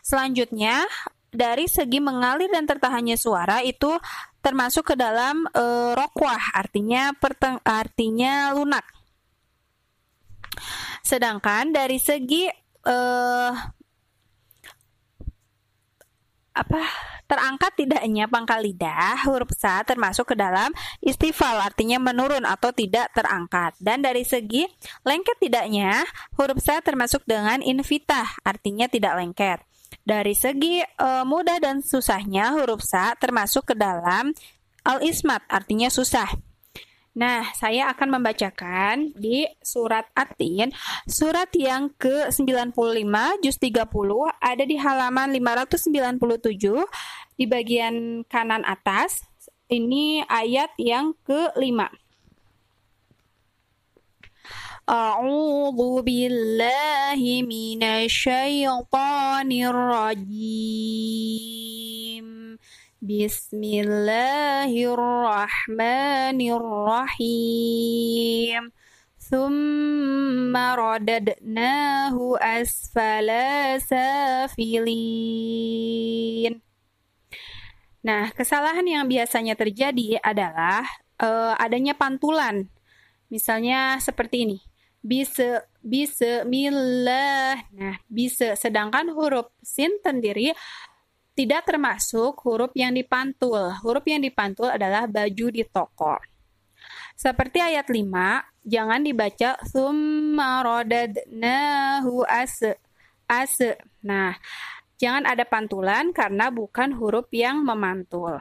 Selanjutnya 0.00 0.84
dari 1.32 1.68
segi 1.68 2.00
mengalir 2.00 2.48
dan 2.52 2.64
tertahannya 2.68 3.16
suara 3.16 3.60
itu 3.64 3.92
termasuk 4.42 4.92
ke 4.92 4.94
dalam 4.98 5.46
e, 5.54 5.64
rokwah, 5.94 6.52
artinya 6.52 7.14
perteng 7.14 7.62
artinya 7.62 8.50
lunak. 8.52 8.84
Sedangkan 11.06 11.70
dari 11.72 11.96
segi 12.02 12.50
e, 12.82 12.96
apa 16.52 16.84
terangkat 17.24 17.72
tidaknya 17.80 18.28
pangkal 18.28 18.60
lidah 18.60 19.24
huruf 19.24 19.56
sa 19.56 19.80
termasuk 19.88 20.32
ke 20.32 20.36
dalam 20.36 20.68
istifal 21.00 21.56
artinya 21.64 21.96
menurun 21.96 22.44
atau 22.44 22.76
tidak 22.76 23.08
terangkat 23.16 23.72
dan 23.80 24.04
dari 24.04 24.20
segi 24.20 24.68
lengket 25.00 25.40
tidaknya 25.40 26.04
huruf 26.36 26.60
sa 26.60 26.84
termasuk 26.84 27.24
dengan 27.24 27.64
invitah 27.64 28.36
artinya 28.44 28.84
tidak 28.84 29.16
lengket 29.16 29.64
dari 30.02 30.34
segi 30.34 30.82
uh, 30.82 31.22
mudah 31.22 31.62
dan 31.62 31.78
susahnya 31.82 32.58
huruf 32.58 32.82
sa 32.82 33.14
termasuk 33.14 33.70
ke 33.70 33.74
dalam 33.78 34.34
al-ismat, 34.82 35.46
artinya 35.46 35.86
susah. 35.86 36.26
Nah, 37.12 37.44
saya 37.52 37.92
akan 37.92 38.18
membacakan 38.18 39.12
di 39.12 39.44
surat 39.60 40.08
Atin, 40.16 40.72
surat 41.04 41.52
yang 41.52 41.92
ke-95 42.00 43.12
juz 43.44 43.56
30 43.60 43.84
ada 44.40 44.64
di 44.64 44.76
halaman 44.80 45.28
597 45.36 46.16
di 47.36 47.44
bagian 47.44 48.24
kanan 48.24 48.64
atas. 48.64 49.28
Ini 49.68 50.24
ayat 50.24 50.72
yang 50.80 51.12
ke-5. 51.24 52.01
أعوذ 54.87 56.01
بالله 56.01 57.19
من 57.43 57.83
الشيطان 57.83 59.51
الرجيم 59.51 61.27
بسم 63.03 63.61
الله 63.63 64.71
الرحمن 64.71 66.39
الرحيم 67.19 67.91
ثم 69.19 70.55
رددناه 70.55 72.15
أسفل 72.41 73.29
سافلين 73.91 75.27
Nah, 78.07 78.31
kesalahan 78.31 78.87
yang 78.87 79.03
biasanya 79.11 79.59
terjadi 79.59 80.15
adalah 80.23 80.87
uh, 81.19 81.59
adanya 81.59 81.91
pantulan. 81.91 82.71
Misalnya 83.27 83.99
seperti 83.99 84.47
ini 84.47 84.63
bisa 85.02 85.66
bisa 85.82 86.46
milah 86.46 87.58
nah 87.74 87.98
bisa. 88.06 88.54
Sedangkan 88.54 89.10
huruf 89.10 89.50
sin 89.60 89.98
sendiri 89.98 90.54
tidak 91.34 91.66
termasuk 91.66 92.38
huruf 92.46 92.70
yang 92.78 92.94
dipantul. 92.94 93.74
Huruf 93.82 94.06
yang 94.06 94.22
dipantul 94.22 94.70
adalah 94.70 95.10
baju 95.10 95.46
di 95.50 95.66
toko. 95.66 96.16
Seperti 97.18 97.58
ayat 97.60 97.90
5 97.90 98.62
jangan 98.62 99.00
dibaca 99.02 99.58
summa 99.66 100.62
as 102.30 102.54
as. 103.26 103.54
Nah 104.06 104.38
jangan 105.02 105.26
ada 105.26 105.42
pantulan 105.42 106.14
karena 106.14 106.48
bukan 106.54 106.94
huruf 106.94 107.26
yang 107.34 107.66
memantul. 107.66 108.38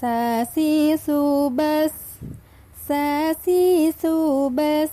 Sasi 0.00 0.96
subas 0.96 2.09
Sasi 2.90 3.94
subas, 3.94 4.90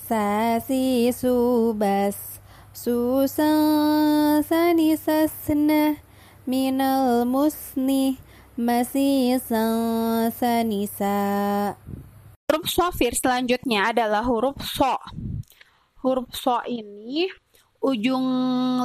sasi 0.00 1.12
subas, 1.12 2.40
susan 2.72 4.40
sani 4.40 4.96
sasna 4.96 6.00
minal 6.48 7.28
musni 7.28 8.16
masih 8.56 9.36
sanisa. 9.44 11.20
Huruf 12.48 12.64
sofir 12.64 13.12
selanjutnya 13.12 13.92
adalah 13.92 14.24
huruf 14.24 14.56
so. 14.64 14.96
Huruf 16.00 16.32
so 16.32 16.64
ini 16.64 17.28
ujung 17.84 18.24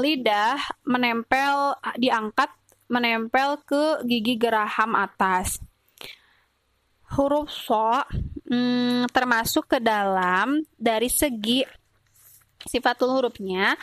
lidah 0.04 0.60
menempel 0.84 1.80
diangkat 1.96 2.52
menempel 2.92 3.64
ke 3.64 4.04
gigi 4.04 4.36
geraham 4.36 5.00
atas. 5.00 5.64
Huruf 7.14 7.54
so 7.54 8.02
hmm, 8.50 9.10
termasuk 9.14 9.70
ke 9.70 9.80
dalam 9.80 10.66
dari 10.76 11.08
segi 11.08 11.62
sifatul 12.64 13.12
hurufnya 13.12 13.76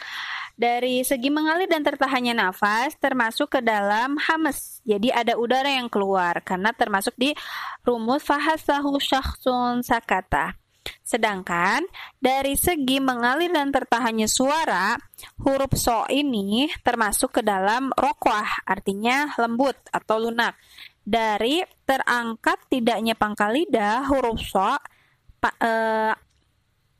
dari 0.61 1.01
segi 1.01 1.33
mengalir 1.33 1.65
dan 1.73 1.81
tertahannya 1.81 2.37
nafas 2.37 2.93
termasuk 3.01 3.57
ke 3.57 3.61
dalam 3.65 4.21
hamas. 4.21 4.85
Jadi 4.85 5.09
ada 5.09 5.41
udara 5.41 5.73
yang 5.73 5.89
keluar 5.89 6.45
karena 6.45 6.77
termasuk 6.77 7.17
di 7.17 7.33
rumus 7.81 8.21
fahasahu 8.21 9.01
syakhsun 9.01 9.81
sakata. 9.81 10.61
Sedangkan 11.01 11.85
dari 12.21 12.57
segi 12.61 13.01
mengalir 13.01 13.53
dan 13.53 13.73
tertahannya 13.73 14.29
suara, 14.29 14.97
huruf 15.41 15.73
so 15.77 16.05
ini 16.13 16.69
termasuk 16.85 17.41
ke 17.41 17.43
dalam 17.45 17.93
rokwah, 17.97 18.65
artinya 18.69 19.33
lembut 19.41 19.77
atau 19.93 20.29
lunak 20.29 20.57
dari 21.11 21.67
terangkat 21.83 22.71
tidaknya 22.71 23.19
pangkal 23.19 23.51
lidah 23.51 24.07
huruf 24.07 24.39
so 24.47 24.79
pa, 25.43 25.51
e, 25.59 25.73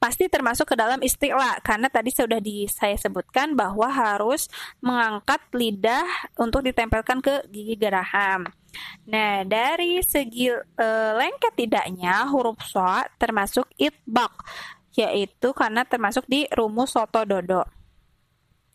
pasti 0.03 0.27
termasuk 0.27 0.75
ke 0.75 0.75
dalam 0.75 0.99
istilah 0.99 1.63
karena 1.63 1.87
tadi 1.87 2.11
sudah 2.11 2.43
di 2.43 2.67
saya 2.67 2.99
sebutkan 2.99 3.55
bahwa 3.55 3.87
harus 3.87 4.51
mengangkat 4.83 5.39
lidah 5.55 6.09
untuk 6.41 6.67
ditempelkan 6.67 7.23
ke 7.23 7.47
gigi 7.55 7.79
geraham. 7.79 8.51
Nah, 9.07 9.47
dari 9.47 10.03
segi 10.03 10.51
e, 10.59 10.89
lengket 11.15 11.55
tidaknya 11.55 12.27
huruf 12.27 12.59
so 12.67 12.83
termasuk 13.15 13.71
itbak 13.79 14.35
yaitu 14.99 15.55
karena 15.55 15.87
termasuk 15.87 16.27
di 16.27 16.51
rumus 16.51 16.99
soto 16.99 17.23
dodo. 17.23 17.63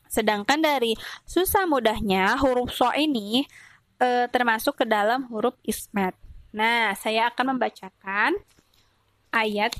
Sedangkan 0.07 0.63
dari 0.63 0.95
susah 1.27 1.67
mudahnya 1.67 2.39
huruf 2.39 2.71
so 2.71 2.87
ini 2.95 3.43
uh, 3.99 4.25
termasuk 4.31 4.81
ke 4.81 4.85
dalam 4.87 5.27
huruf 5.29 5.55
ismat. 5.63 6.15
Nah, 6.55 6.95
saya 6.95 7.27
akan 7.29 7.55
membacakan 7.55 8.39
ayat 9.35 9.75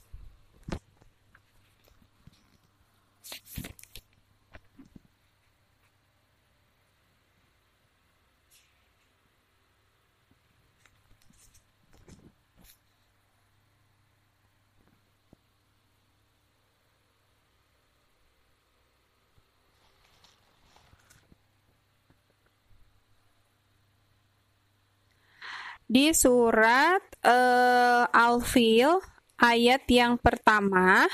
di 25.86 26.10
surat 26.12 27.00
uh, 27.22 28.10
Al-Fil 28.10 28.98
ayat 29.38 29.86
yang 29.86 30.18
pertama 30.18 31.06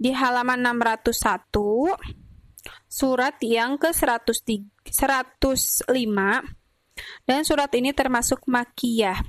di 0.00 0.16
halaman 0.16 0.80
601 0.80 1.52
surat 2.88 3.36
yang 3.44 3.76
ke 3.76 3.92
105 3.92 4.64
dan 7.28 7.44
surat 7.44 7.68
ini 7.76 7.92
termasuk 7.92 8.40
makiyah. 8.48 9.20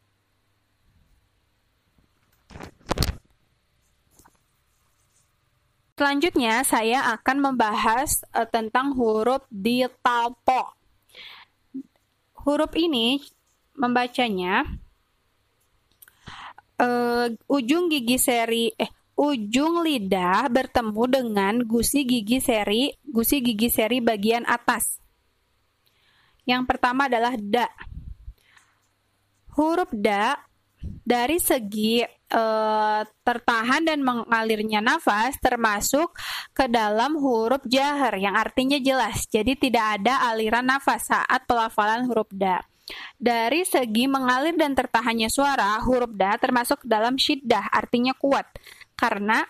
Selanjutnya 5.99 6.63
saya 6.63 7.19
akan 7.19 7.51
membahas 7.51 8.23
uh, 8.31 8.47
tentang 8.47 8.95
huruf 8.95 9.43
di 9.51 9.83
talpo. 10.07 10.71
Huruf 12.47 12.71
ini 12.79 13.19
membacanya 13.75 14.86
uh, 16.81 17.27
ujung 17.49 17.89
gigi 17.89 18.17
seri 18.21 18.73
eh 18.77 18.91
ujung 19.17 19.81
lidah 19.81 20.45
bertemu 20.53 21.05
dengan 21.09 21.55
gusi 21.65 22.05
gigi 22.05 22.37
seri 22.37 22.93
gusi 23.01 23.41
gigi 23.41 23.73
seri 23.73 24.05
bagian 24.05 24.45
atas. 24.45 25.01
Yang 26.47 26.63
pertama 26.69 27.09
adalah 27.11 27.35
da. 27.41 27.67
Huruf 29.57 29.89
da 29.91 30.37
dari 31.03 31.41
segi 31.41 32.05
uh, 32.05 33.03
tertahan 33.25 33.83
dan 33.83 34.05
mengalirnya 34.05 34.85
nafas 34.85 35.35
termasuk 35.41 36.13
ke 36.53 36.69
dalam 36.71 37.17
huruf 37.19 37.65
jahar 37.67 38.15
yang 38.21 38.37
artinya 38.37 38.79
jelas. 38.79 39.27
Jadi 39.27 39.57
tidak 39.59 40.03
ada 40.03 40.29
aliran 40.29 40.69
nafas 40.69 41.09
saat 41.09 41.41
pelafalan 41.49 42.07
huruf 42.07 42.29
da. 42.31 42.63
Dari 43.19 43.67
segi 43.67 44.07
mengalir 44.07 44.55
dan 44.55 44.77
tertahannya 44.79 45.27
suara, 45.27 45.83
huruf 45.83 46.15
da 46.15 46.39
termasuk 46.39 46.87
dalam 46.87 47.19
syiddah, 47.19 47.67
artinya 47.75 48.15
kuat, 48.15 48.47
karena 48.95 49.43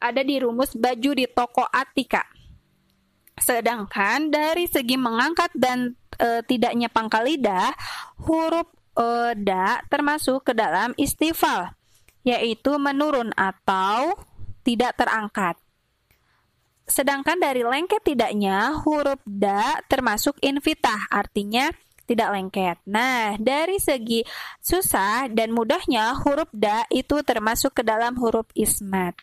ada 0.00 0.22
di 0.24 0.40
rumus 0.42 0.74
baju 0.74 1.10
di 1.14 1.26
toko 1.30 1.62
Atika. 1.68 2.26
Sedangkan 3.38 4.28
dari 4.28 4.66
segi 4.66 4.98
mengangkat 4.98 5.54
dan 5.54 5.94
e, 6.18 6.42
tidaknya 6.44 6.90
pangkal 6.90 7.24
lidah, 7.24 7.72
huruf 8.26 8.68
e, 8.98 9.36
da 9.38 9.80
termasuk 9.86 10.50
ke 10.50 10.52
dalam 10.52 10.92
istifal, 10.98 11.72
yaitu 12.26 12.76
menurun 12.76 13.30
atau 13.38 14.18
tidak 14.66 14.98
terangkat. 14.98 15.56
Sedangkan 16.90 17.38
dari 17.38 17.62
lengket 17.62 18.02
tidaknya, 18.02 18.82
huruf 18.82 19.22
da 19.22 19.78
termasuk 19.86 20.34
invitah, 20.42 21.06
artinya 21.06 21.70
tidak 22.10 22.34
lengket. 22.34 22.76
Nah, 22.90 23.38
dari 23.38 23.78
segi 23.78 24.26
susah 24.58 25.30
dan 25.30 25.54
mudahnya 25.54 26.18
huruf 26.26 26.50
da 26.50 26.82
itu 26.90 27.22
termasuk 27.22 27.78
ke 27.78 27.82
dalam 27.86 28.18
huruf 28.18 28.50
ismat. 28.58 29.14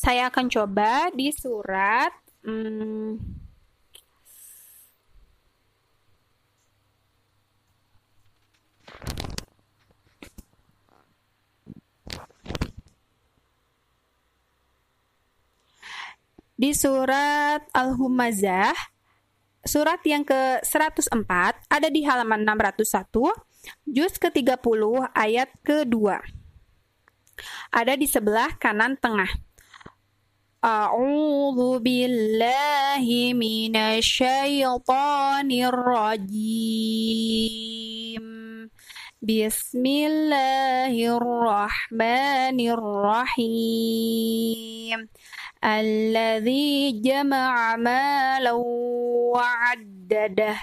Saya 0.00 0.32
akan 0.32 0.48
coba 0.48 1.12
di 1.12 1.28
surat 1.36 2.16
hmm, 2.40 3.20
di 16.56 16.72
surat 16.72 17.60
Al-Humazah 17.76 18.95
Surat 19.66 19.98
yang 20.06 20.22
ke-104 20.22 21.30
ada 21.66 21.90
di 21.90 22.06
halaman 22.06 22.46
601, 22.46 23.10
juz 23.90 24.14
ke-30 24.14 25.10
ayat 25.10 25.50
ke-2. 25.66 26.22
Ada 27.74 27.98
di 27.98 28.06
sebelah 28.06 28.54
kanan 28.62 28.94
tengah. 28.94 29.26
A'udzu 30.62 31.82
billahi 31.82 33.34
minasyaitonir 33.34 35.74
rajim. 35.74 37.26
بسم 39.22 39.80
الله 39.86 40.92
الرحمن 40.92 42.60
الرحيم 43.40 44.28
الذي 45.64 47.00
جمع 47.00 47.76
مالا 47.76 48.52
وعدده 49.32 50.56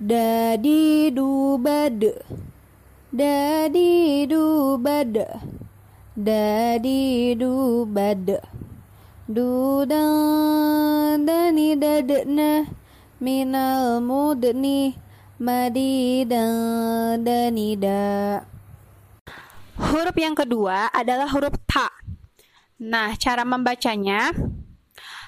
دادي 0.00 1.10
دوبد 1.10 2.14
دادي 3.12 4.26
دوبد 4.26 5.26
دادي 6.16 7.34
دوبد, 7.34 8.40
Dudan 9.32 11.24
dani 11.24 11.72
dadna 11.72 12.68
Minal 13.16 14.04
mudni 14.04 14.92
Madidan 15.40 17.16
danida 17.24 18.44
Huruf 19.80 20.16
yang 20.20 20.36
kedua 20.36 20.92
adalah 20.92 21.32
huruf 21.32 21.56
ta. 21.64 21.88
Nah, 22.76 23.16
cara 23.16 23.40
membacanya 23.48 24.36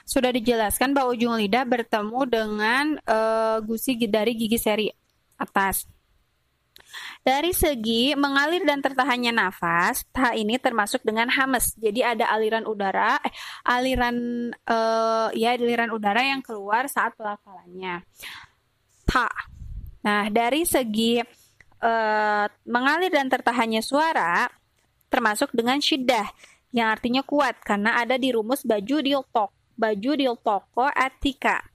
sudah 0.05 0.29
dijelaskan 0.37 0.93
bahwa 0.93 1.17
ujung 1.17 1.41
lidah 1.41 1.65
bertemu 1.65 2.21
dengan 2.29 2.85
uh, 3.09 3.57
gusi 3.65 3.97
dari 4.05 4.37
gigi 4.37 4.61
seri 4.61 4.93
atas. 5.41 5.89
Dari 7.25 7.57
segi 7.57 8.13
mengalir 8.13 8.69
dan 8.69 8.85
tertahannya 8.85 9.33
nafas, 9.33 10.05
ta 10.13 10.37
ini 10.37 10.61
termasuk 10.61 11.01
dengan 11.01 11.33
hames. 11.33 11.73
Jadi 11.81 12.05
ada 12.05 12.29
aliran 12.29 12.69
udara, 12.69 13.17
eh, 13.25 13.33
aliran 13.65 14.17
uh, 14.69 15.33
ya 15.33 15.57
aliran 15.57 15.89
udara 15.89 16.21
yang 16.21 16.45
keluar 16.45 16.85
saat 16.85 17.17
pelafalannya. 17.17 18.05
Ta. 19.09 19.33
Nah, 20.05 20.29
dari 20.29 20.69
segi 20.69 21.25
uh, 21.81 22.47
mengalir 22.69 23.09
dan 23.09 23.33
tertahannya 23.33 23.81
suara 23.81 24.45
termasuk 25.09 25.49
dengan 25.57 25.81
syiddah 25.81 26.29
yang 26.77 26.93
artinya 26.93 27.25
kuat 27.25 27.57
karena 27.65 28.05
ada 28.05 28.21
di 28.21 28.37
rumus 28.37 28.69
baju 28.69 29.01
diltok 29.01 29.51
baju 29.81 30.13
diltoko 30.13 30.87
atika. 30.93 31.74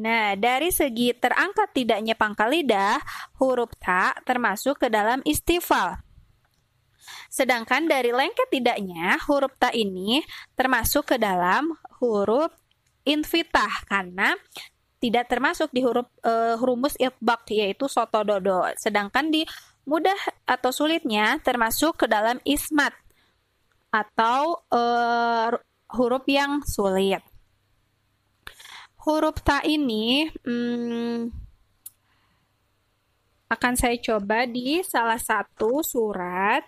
Nah, 0.00 0.34
dari 0.38 0.72
segi 0.72 1.12
terangkat 1.16 1.74
tidaknya 1.76 2.16
pangkal 2.16 2.50
lidah, 2.50 2.98
huruf 3.38 3.72
ta 3.78 4.16
termasuk 4.26 4.82
ke 4.82 4.88
dalam 4.88 5.20
istifal. 5.22 6.00
Sedangkan 7.32 7.88
dari 7.88 8.12
lengket 8.12 8.48
tidaknya, 8.52 9.18
huruf 9.26 9.56
ta 9.56 9.72
ini 9.72 10.20
termasuk 10.54 11.14
ke 11.14 11.16
dalam 11.16 11.74
huruf 11.98 12.52
infitah 13.02 13.82
karena 13.90 14.36
tidak 15.02 15.26
termasuk 15.26 15.74
di 15.74 15.82
huruf 15.82 16.06
uh, 16.22 16.54
rumus 16.62 16.94
itbaq 16.94 17.42
yaitu 17.50 17.90
soto 17.90 18.22
dodo. 18.22 18.62
Sedangkan 18.78 19.34
di 19.34 19.42
mudah 19.82 20.14
atau 20.46 20.70
sulitnya 20.70 21.42
termasuk 21.42 22.04
ke 22.04 22.06
dalam 22.06 22.38
ismat 22.46 22.94
atau 23.90 24.62
uh, 24.70 25.50
huruf 25.98 26.24
yang 26.30 26.62
sulit. 26.62 27.31
Huruf 29.02 29.42
ta 29.42 29.58
ini 29.66 30.30
hmm, 30.46 31.26
akan 33.50 33.74
saya 33.74 33.98
coba 33.98 34.46
di 34.46 34.78
salah 34.86 35.18
satu 35.18 35.82
surat. 35.82 36.62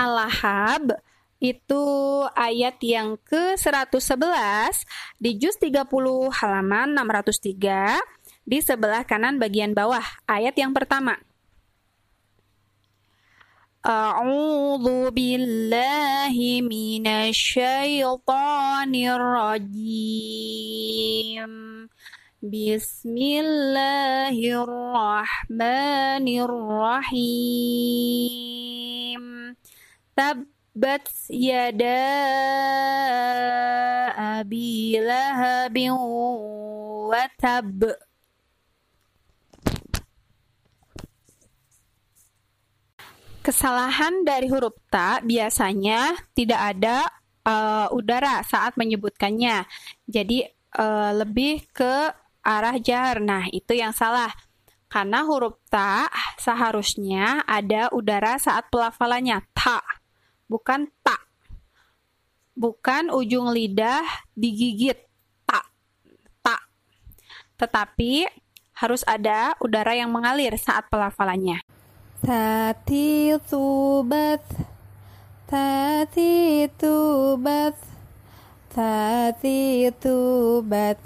Al-Lahab 0.00 0.96
itu 1.44 1.84
ayat 2.32 2.80
yang 2.80 3.20
ke-111 3.20 4.80
di 5.20 5.36
juz 5.36 5.60
30 5.60 5.84
halaman 6.40 6.96
603 6.96 8.21
di 8.47 8.63
sebelah 8.63 9.03
kanan 9.03 9.39
bagian 9.41 9.75
bawah 9.75 10.03
ayat 10.27 10.55
yang 10.55 10.71
pertama. 10.71 11.19
أعوذ 13.87 15.15
بالله 15.15 16.35
من 16.67 17.07
الشيطان 17.07 18.91
الرجيم 19.15 20.67
بسم 22.43 23.15
الله 23.17 24.35
الرحمن 24.35 26.27
الرحيم 26.27 27.95
تبت 30.17 31.07
يدا 31.31 32.11
أبي 34.43 34.99
لهب 34.99 35.77
وتب 37.07 37.95
Kesalahan 43.42 44.22
dari 44.22 44.46
huruf 44.46 44.78
ta 44.86 45.18
biasanya 45.18 46.14
tidak 46.30 46.62
ada 46.62 47.10
uh, 47.42 47.90
udara 47.90 48.38
saat 48.46 48.78
menyebutkannya. 48.78 49.66
Jadi 50.06 50.46
uh, 50.78 51.10
lebih 51.10 51.66
ke 51.74 52.14
arah 52.46 52.78
jar. 52.78 53.18
Nah, 53.18 53.50
itu 53.50 53.74
yang 53.74 53.90
salah. 53.90 54.30
Karena 54.86 55.26
huruf 55.26 55.58
ta 55.66 56.06
seharusnya 56.38 57.42
ada 57.42 57.90
udara 57.90 58.38
saat 58.38 58.70
pelafalannya 58.70 59.42
ta, 59.50 59.82
bukan 60.46 60.86
ta. 61.02 61.18
Bukan 62.54 63.10
ujung 63.10 63.50
lidah 63.50 64.04
digigit 64.38 65.02
ta, 65.42 65.66
ta. 66.44 66.62
Tetapi 67.58 68.28
harus 68.78 69.02
ada 69.08 69.58
udara 69.58 69.98
yang 69.98 70.14
mengalir 70.14 70.54
saat 70.60 70.86
pelafalannya. 70.92 71.58
Tati 72.22 73.34
tubat 73.50 74.46
Tati 75.42 76.70
tubat 76.78 77.74
Tati 78.70 79.90
tubat 79.98 81.02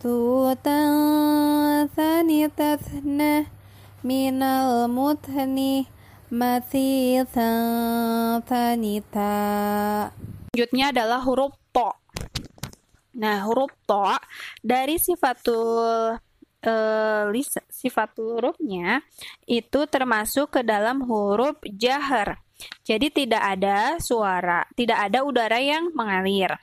Tutan 0.00 0.96
Thani 1.92 2.48
tathna 2.48 3.44
Minal 4.00 4.88
muthni 4.88 5.84
Mati 6.32 7.20
Thanita 8.40 9.36
Selanjutnya 10.56 10.86
adalah 10.88 11.20
huruf 11.20 11.52
to. 11.68 11.92
Nah, 13.20 13.44
huruf 13.44 13.76
to 13.84 14.16
dari 14.64 14.96
sifatul 14.96 16.16
uh, 16.66 17.28
sifat 17.70 18.10
hurufnya 18.18 19.00
itu 19.48 19.86
termasuk 19.88 20.60
ke 20.60 20.60
dalam 20.60 21.04
huruf 21.04 21.56
jahar. 21.76 22.40
Jadi 22.84 23.08
tidak 23.08 23.40
ada 23.56 23.96
suara, 23.96 24.68
tidak 24.76 25.08
ada 25.08 25.24
udara 25.24 25.56
yang 25.56 25.88
mengalir. 25.96 26.60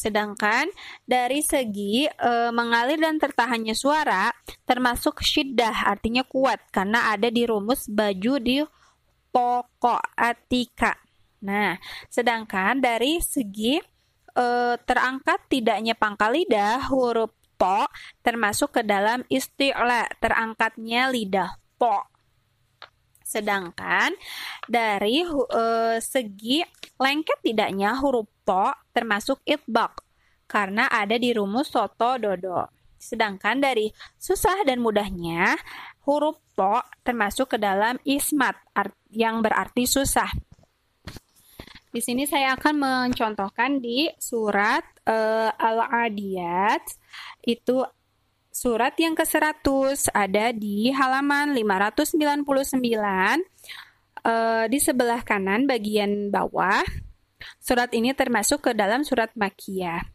Sedangkan 0.00 0.72
dari 1.04 1.44
segi 1.44 2.08
e, 2.08 2.32
mengalir 2.56 2.96
dan 2.96 3.20
tertahannya 3.20 3.76
suara 3.76 4.32
termasuk 4.64 5.20
syiddah 5.20 5.92
artinya 5.92 6.24
kuat 6.24 6.56
karena 6.72 7.12
ada 7.12 7.28
di 7.28 7.44
rumus 7.44 7.84
baju 7.84 8.40
di 8.40 8.64
pokok 9.28 10.16
atika. 10.16 10.96
Nah, 11.44 11.76
sedangkan 12.08 12.80
dari 12.80 13.20
segi 13.20 13.76
e, 14.32 14.46
terangkat 14.80 15.52
tidaknya 15.52 15.92
pangkal 15.92 16.32
lidah 16.32 16.88
huruf 16.88 17.36
po 17.60 17.84
termasuk 18.24 18.80
ke 18.80 18.82
dalam 18.88 19.20
isti'la, 19.28 20.08
terangkatnya 20.16 21.12
lidah 21.12 21.60
po. 21.76 22.08
Sedangkan 23.20 24.16
dari 24.64 25.22
uh, 25.28 26.00
segi 26.00 26.64
lengket 26.96 27.38
tidaknya 27.44 28.00
huruf 28.00 28.26
po 28.42 28.72
termasuk 28.90 29.38
itbak 29.44 30.02
karena 30.50 30.90
ada 30.90 31.14
di 31.20 31.30
rumus 31.30 31.70
soto 31.70 32.16
dodo. 32.18 32.66
Sedangkan 32.98 33.62
dari 33.62 33.86
susah 34.18 34.66
dan 34.66 34.82
mudahnya 34.82 35.54
huruf 36.08 36.42
po 36.58 36.82
termasuk 37.06 37.54
ke 37.54 37.58
dalam 37.62 38.02
ismat 38.02 38.58
yang 39.14 39.44
berarti 39.46 39.86
susah. 39.86 40.49
Di 41.90 41.98
sini 41.98 42.22
saya 42.22 42.54
akan 42.54 42.74
mencontohkan 42.78 43.82
di 43.82 44.06
surat 44.22 44.86
uh, 45.10 45.50
Al-Adiyat 45.58 46.86
itu 47.42 47.82
surat 48.54 48.94
yang 48.94 49.18
ke-100 49.18 50.14
ada 50.14 50.54
di 50.54 50.94
halaman 50.94 51.50
599 51.50 52.14
uh, 54.22 54.64
di 54.70 54.78
sebelah 54.78 55.26
kanan 55.26 55.66
bagian 55.66 56.30
bawah. 56.30 56.86
Surat 57.58 57.90
ini 57.90 58.14
termasuk 58.14 58.70
ke 58.70 58.72
dalam 58.76 59.02
surat 59.02 59.34
Makiyah. 59.34 60.06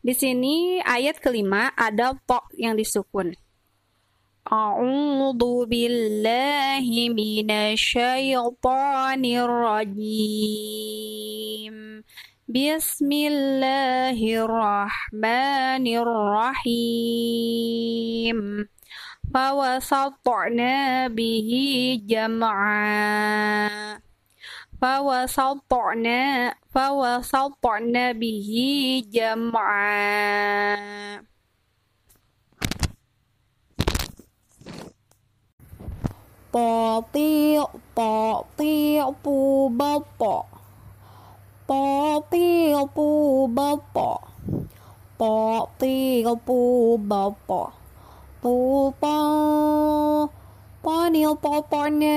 Di 0.00 0.16
sini 0.16 0.80
ayat 0.80 1.20
kelima 1.20 1.68
ada 1.76 2.16
po 2.16 2.48
yang 2.56 2.80
disukun. 2.80 3.36
أعوذ 4.52 5.64
بالله 5.66 6.84
من 7.16 7.50
الشيطان 7.50 9.24
الرجيم. 9.24 10.44
بسم 12.48 13.12
الله 13.12 14.18
الرحمن 14.20 15.86
الرحيم. 15.96 17.08
فوسطنا 19.34 21.08
به 21.08 21.50
جمعا. 22.04 23.68
فوسطنا 24.82 26.54
فوسطنا 26.74 28.12
به 28.12 28.52
جمعا. 29.08 30.76
Bò 36.54 37.00
tiêu 37.12 37.66
bò 37.96 38.42
tiêu 38.56 39.06
pu 39.22 39.34
bò 39.78 39.90
bò 40.18 40.34
bò 41.68 42.20
tiêu 42.30 42.86
pu 42.94 43.06
bò 43.56 43.68
bò 43.94 44.10
bò 45.18 45.66
tiêu 45.78 46.34
pu 46.46 46.58
bò 47.10 47.22
bò 47.48 47.62
pu 48.42 48.54
bò 49.00 49.16
bò 50.82 51.08
niu 51.14 51.34
bò 51.42 51.52
bò 51.70 51.82
nè 52.00 52.14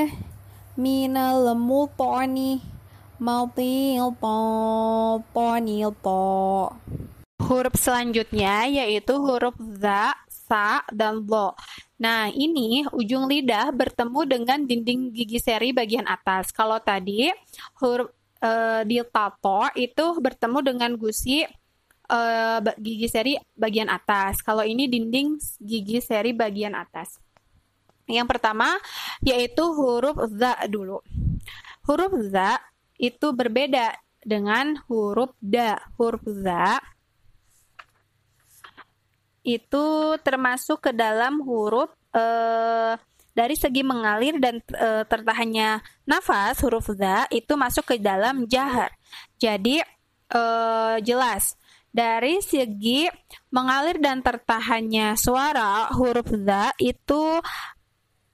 mina 0.77 1.25
lemu 1.45 1.79
bò 1.97 2.25
ni 2.35 2.49
mau 3.19 3.49
tiêu 3.55 4.13
bò 4.21 4.37
bò 5.33 5.47
niu 5.59 5.91
bò 6.03 6.21
Huruf 7.47 7.75
selanjutnya 7.79 8.67
yaitu 8.67 9.13
huruf 9.23 9.55
za, 9.81 10.13
sa, 10.27 10.83
dan 10.91 11.23
lo. 11.31 11.55
Nah, 11.97 12.29
ini 12.29 12.85
ujung 12.93 13.25
lidah 13.25 13.73
bertemu 13.73 14.21
dengan 14.29 14.59
dinding 14.61 15.09
gigi 15.09 15.41
seri 15.41 15.73
bagian 15.73 16.05
atas. 16.05 16.53
Kalau 16.53 16.77
tadi 16.77 17.25
huruf 17.81 18.13
e, 18.37 19.01
tato 19.09 19.65
itu 19.73 20.05
bertemu 20.21 20.59
dengan 20.61 20.91
gusi 20.93 21.41
e, 22.05 22.19
gigi 22.77 23.07
seri 23.09 23.33
bagian 23.57 23.89
atas. 23.89 24.45
Kalau 24.45 24.61
ini 24.61 24.85
dinding 24.85 25.41
gigi 25.57 25.97
seri 25.97 26.37
bagian 26.37 26.77
atas. 26.77 27.17
Yang 28.05 28.27
pertama 28.29 28.77
yaitu 29.25 29.65
huruf 29.65 30.21
za 30.37 30.53
dulu. 30.69 31.01
Huruf 31.89 32.13
za 32.29 32.61
itu 33.01 33.33
berbeda 33.33 33.97
dengan 34.21 34.77
huruf 34.85 35.33
da. 35.41 35.81
Huruf 35.97 36.21
za 36.29 36.77
itu 39.47 40.19
termasuk 40.27 40.83
ke 40.83 40.91
dalam 40.91 41.39
huruf 41.39 41.87
uh, 42.11 42.99
dari 43.31 43.55
segi 43.55 43.79
mengalir 43.79 44.35
dan 44.43 44.59
uh, 44.75 45.07
tertahannya 45.07 45.79
nafas 46.03 46.59
huruf 46.65 46.91
za 46.91 47.23
itu 47.31 47.55
masuk 47.55 47.95
ke 47.95 47.95
dalam 47.95 48.43
jahar. 48.51 48.91
Jadi 49.39 49.79
uh, 50.35 50.99
jelas 50.99 51.55
dari 51.93 52.43
segi 52.43 53.07
mengalir 53.53 54.03
dan 54.03 54.19
tertahannya 54.19 55.15
suara 55.15 55.87
huruf 55.95 56.27
za 56.43 56.75
itu 56.81 57.39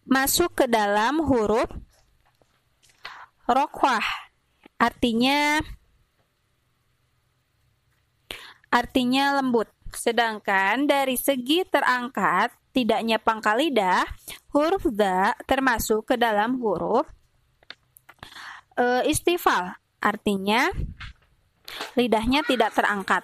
masuk 0.08 0.64
ke 0.64 0.66
dalam 0.66 1.22
huruf 1.22 1.70
rokwah. 3.44 4.04
Artinya 4.80 5.62
artinya 8.72 9.40
lembut. 9.40 9.73
Sedangkan 9.96 10.90
dari 10.90 11.16
segi 11.16 11.64
terangkat, 11.66 12.54
tidaknya 12.74 13.22
pangkal 13.22 13.62
lidah, 13.62 14.04
huruf 14.52 14.84
da 14.90 15.38
termasuk 15.46 16.14
ke 16.14 16.16
dalam 16.18 16.58
huruf 16.60 17.06
e, 18.78 19.08
istifal. 19.08 19.78
Artinya 20.04 20.68
lidahnya 21.96 22.44
tidak 22.44 22.76
terangkat. 22.76 23.24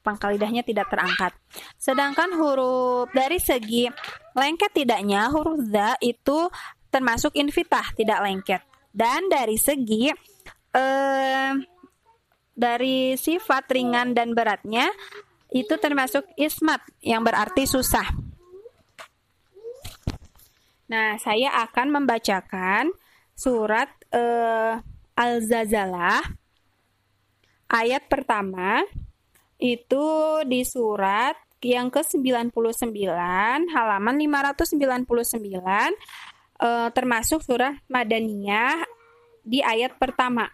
Pangkal 0.00 0.38
lidahnya 0.38 0.64
tidak 0.64 0.88
terangkat. 0.88 1.36
Sedangkan 1.76 2.32
huruf 2.38 3.12
dari 3.12 3.36
segi 3.42 3.90
lengket 4.32 4.72
tidaknya, 4.72 5.28
huruf 5.28 5.60
da 5.68 5.98
itu 6.00 6.48
termasuk 6.88 7.36
invitah, 7.36 7.92
tidak 7.92 8.24
lengket. 8.24 8.62
Dan 8.88 9.28
dari 9.28 9.60
segi 9.60 10.08
eh, 10.72 11.52
dari 12.58 13.14
sifat 13.14 13.70
ringan 13.70 14.16
dan 14.18 14.34
beratnya 14.34 14.90
itu 15.48 15.74
termasuk 15.80 16.28
ismat 16.36 16.84
yang 17.00 17.24
berarti 17.24 17.64
susah. 17.64 18.04
Nah, 20.88 21.20
saya 21.20 21.52
akan 21.68 22.00
membacakan 22.00 22.92
surat 23.36 23.92
uh, 24.12 24.80
Al-Zazalah 25.16 26.24
ayat 27.68 28.08
pertama 28.08 28.80
itu 29.60 30.06
di 30.48 30.64
surat 30.64 31.36
yang 31.58 31.90
ke-99 31.90 32.54
halaman 33.74 34.14
599 34.16 35.34
uh, 36.62 36.88
termasuk 36.94 37.42
surah 37.42 37.74
Madaniyah 37.90 38.86
di 39.42 39.58
ayat 39.64 39.98
pertama. 39.98 40.46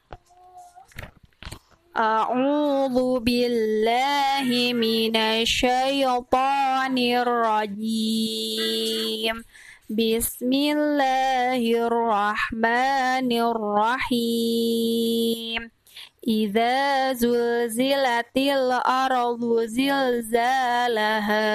أعوذ 1.98 3.20
بالله 3.20 4.48
من 4.74 5.16
الشيطان 5.16 6.98
الرجيم 7.28 8.56
بسم 9.90 10.52
الله 10.54 11.62
الرحمن 11.90 13.30
الرحيم 13.50 14.82
إذا 16.28 17.14
زلزلت 17.14 18.38
الأرض 18.38 19.44
زلزالها 19.66 21.50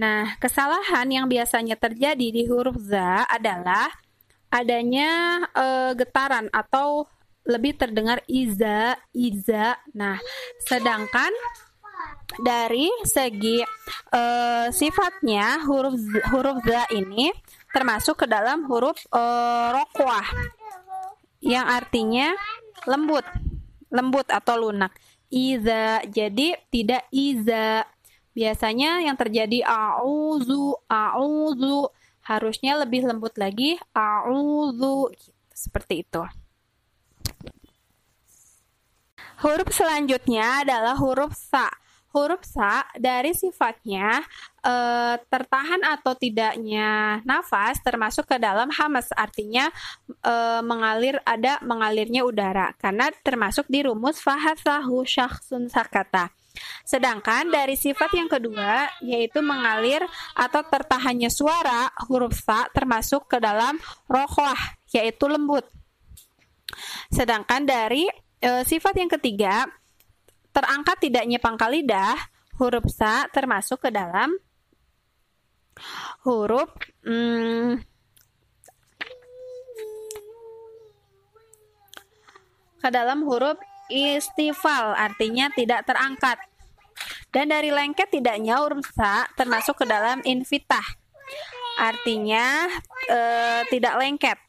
Nah, 0.00 0.40
kesalahan 0.40 1.04
yang 1.12 1.28
biasanya 1.28 1.76
terjadi 1.76 2.32
di 2.32 2.48
huruf 2.48 2.80
za 2.80 3.28
adalah 3.28 3.92
adanya 4.48 5.44
e, 5.52 5.92
getaran 5.92 6.48
atau 6.56 7.04
lebih 7.45 7.77
terdengar 7.77 8.21
iza, 8.25 8.97
iza. 9.13 9.77
Nah, 9.93 10.17
sedangkan 10.65 11.31
dari 12.41 12.89
segi 13.05 13.61
uh, 14.11 14.67
sifatnya 14.73 15.63
huruf 15.63 15.95
huruf 16.33 16.57
za 16.65 16.83
ini 16.91 17.31
termasuk 17.71 18.25
ke 18.25 18.27
dalam 18.27 18.67
huruf 18.67 18.99
uh, 19.13 19.71
rokwah 19.71 20.25
yang 21.45 21.69
artinya 21.69 22.33
lembut, 22.89 23.23
lembut 23.93 24.27
atau 24.33 24.57
lunak. 24.57 24.91
Iza, 25.29 26.05
jadi 26.09 26.57
tidak 26.73 27.05
iza. 27.13 27.85
Biasanya 28.35 29.05
yang 29.05 29.15
terjadi 29.15 29.63
auzu, 29.63 30.75
auzu 30.89 31.87
harusnya 32.25 32.81
lebih 32.81 33.05
lembut 33.05 33.37
lagi 33.37 33.77
auzu 33.93 35.13
seperti 35.53 36.03
itu. 36.03 36.44
Huruf 39.43 39.67
selanjutnya 39.75 40.63
adalah 40.63 40.95
huruf 40.95 41.35
sa. 41.35 41.67
Huruf 42.15 42.47
sa 42.47 42.87
dari 42.95 43.35
sifatnya 43.35 44.23
e, 44.63 44.73
tertahan 45.27 45.83
atau 45.83 46.15
tidaknya 46.15 47.19
nafas 47.27 47.83
termasuk 47.83 48.23
ke 48.23 48.39
dalam 48.39 48.71
hamas 48.71 49.11
artinya 49.11 49.67
e, 50.23 50.33
mengalir 50.63 51.19
ada 51.27 51.59
mengalirnya 51.59 52.23
udara 52.23 52.71
karena 52.79 53.11
termasuk 53.19 53.67
di 53.67 53.83
rumus 53.83 54.23
fahasahu 54.23 55.03
syakhsun 55.03 55.67
sakata. 55.67 56.31
Sedangkan 56.87 57.51
dari 57.51 57.75
sifat 57.75 58.15
yang 58.15 58.31
kedua 58.31 58.87
yaitu 59.03 59.43
mengalir 59.43 59.99
atau 60.39 60.63
tertahannya 60.63 61.27
suara 61.27 61.91
huruf 62.07 62.39
sa 62.47 62.71
termasuk 62.71 63.27
ke 63.27 63.43
dalam 63.43 63.75
rohwah 64.07 64.79
yaitu 64.95 65.27
lembut. 65.27 65.67
Sedangkan 67.11 67.67
dari 67.67 68.07
e, 68.45 68.49
sifat 68.61 68.93
yang 68.93 69.09
ketiga, 69.09 69.65
terangkat 70.53 71.01
tidaknya 71.01 71.41
pangkal 71.41 71.73
lidah, 71.73 72.13
huruf 72.61 72.85
sa 72.93 73.25
termasuk 73.33 73.81
ke 73.81 73.89
dalam 73.89 74.37
huruf 76.23 76.71
hmm, 77.03 77.83
ke 82.79 82.89
dalam 82.93 83.25
huruf 83.25 83.57
istifal, 83.89 84.93
artinya 84.93 85.49
tidak 85.51 85.83
terangkat. 85.89 86.37
Dan 87.33 87.51
dari 87.51 87.67
lengket 87.73 88.07
tidaknya 88.07 88.61
huruf 88.61 88.87
sa 88.95 89.27
termasuk 89.35 89.83
ke 89.83 89.85
dalam 89.89 90.23
invitah, 90.23 90.85
artinya 91.75 92.71
e, 93.09 93.19
tidak 93.67 93.99
lengket. 93.99 94.39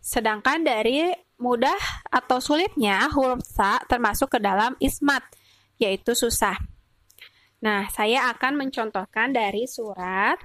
Sedangkan 0.00 0.64
dari 0.64 1.12
mudah 1.38 1.78
atau 2.08 2.38
sulitnya 2.38 3.10
huruf 3.12 3.42
sa 3.42 3.82
termasuk 3.90 4.34
ke 4.34 4.38
dalam 4.40 4.78
ismat, 4.78 5.22
yaitu 5.78 6.14
susah. 6.14 6.56
Nah, 7.64 7.88
saya 7.90 8.28
akan 8.32 8.60
mencontohkan 8.60 9.32
dari 9.32 9.64
surat 9.64 10.36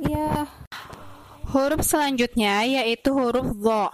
Ya 0.00 0.55
Huruf 1.46 1.86
selanjutnya 1.86 2.66
yaitu 2.66 3.14
huruf 3.14 3.54
zo. 3.62 3.86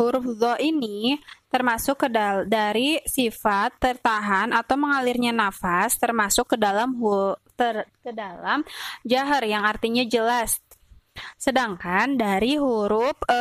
Huruf 0.00 0.24
zo 0.40 0.56
ini 0.56 1.20
termasuk 1.52 2.02
ke 2.02 2.08
dal 2.08 2.48
dari 2.48 2.98
sifat 3.04 3.76
tertahan 3.76 4.50
atau 4.56 4.74
mengalirnya 4.74 5.30
nafas 5.30 5.94
termasuk 6.00 6.50
ke 6.50 6.56
dalam 6.58 6.96
hu 6.96 7.36
ter 7.54 7.86
dalam 8.02 8.64
jahar 9.04 9.44
yang 9.44 9.62
artinya 9.68 10.02
jelas. 10.02 10.64
Sedangkan 11.38 12.18
dari 12.18 12.58
huruf 12.58 13.14
e, 13.28 13.40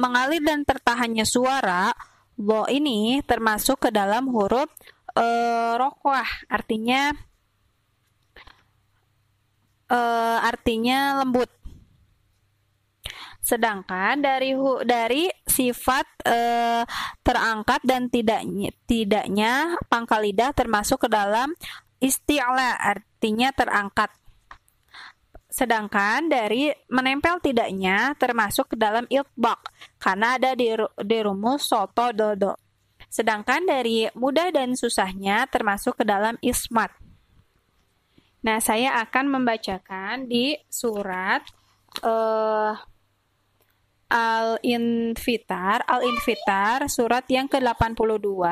mengalir 0.00 0.40
dan 0.40 0.64
tertahannya 0.64 1.26
suara 1.28 1.92
zo 2.38 2.64
ini 2.72 3.20
termasuk 3.26 3.88
ke 3.88 3.90
dalam 3.92 4.30
huruf 4.32 4.70
e, 5.12 5.26
rokwah 5.76 6.30
artinya 6.48 7.12
e, 9.90 9.98
artinya 10.40 11.20
lembut. 11.20 11.55
Sedangkan 13.46 14.18
dari 14.18 14.58
hu, 14.58 14.82
dari 14.82 15.30
sifat 15.46 16.26
e, 16.26 16.38
terangkat 17.22 17.78
dan 17.86 18.10
tidaknya 18.10 18.74
tidaknya 18.90 19.78
pangkal 19.86 20.26
lidah 20.26 20.50
termasuk 20.50 21.06
ke 21.06 21.08
dalam 21.14 21.54
isti'la 22.02 22.74
artinya 22.74 23.54
terangkat. 23.54 24.10
Sedangkan 25.46 26.26
dari 26.26 26.74
menempel 26.90 27.38
tidaknya 27.38 28.18
termasuk 28.18 28.74
ke 28.74 28.76
dalam 28.76 29.06
iltbaq 29.06 29.62
karena 30.02 30.42
ada 30.42 30.58
di, 30.58 30.74
di 31.06 31.18
rumus 31.22 31.70
soto 31.70 32.10
dodo. 32.10 32.58
Sedangkan 33.06 33.62
dari 33.62 34.10
mudah 34.18 34.50
dan 34.50 34.74
susahnya 34.74 35.46
termasuk 35.46 36.02
ke 36.02 36.04
dalam 36.04 36.34
ismat. 36.42 36.90
Nah, 38.42 38.58
saya 38.58 38.98
akan 39.06 39.38
membacakan 39.38 40.26
di 40.26 40.58
surat 40.66 41.46
uh, 42.02 42.74
Al-Infitar, 44.06 45.82
Al-Infitar 45.86 46.86
surat 46.86 47.26
yang 47.26 47.50
ke-82 47.50 48.46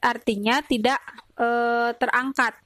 artinya 0.02 0.62
tidak 0.66 0.98
uh, 1.38 1.94
terangkat. 1.94 2.58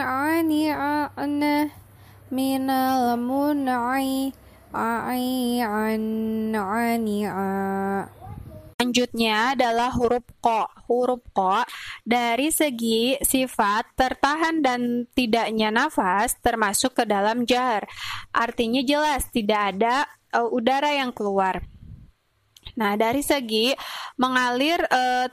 عن 0.00 0.50
من 2.30 2.70
المنعي 2.70 4.32
selanjutnya 8.76 9.56
adalah 9.56 9.90
huruf 9.96 10.28
ko. 10.44 10.68
Huruf 10.86 11.24
ko 11.34 11.64
dari 12.06 12.54
segi 12.54 13.18
sifat 13.18 13.98
tertahan 13.98 14.62
dan 14.62 15.08
tidaknya 15.10 15.74
nafas 15.74 16.38
termasuk 16.38 17.02
ke 17.02 17.04
dalam 17.08 17.48
jar. 17.48 17.88
Artinya 18.30 18.84
jelas 18.84 19.26
tidak 19.32 19.74
ada 19.74 20.06
uh, 20.36 20.46
udara 20.52 20.92
yang 20.92 21.10
keluar. 21.10 21.64
Nah, 22.76 22.92
dari 22.94 23.24
segi 23.24 23.72
mengalir 24.20 24.84
uh, 24.92 25.26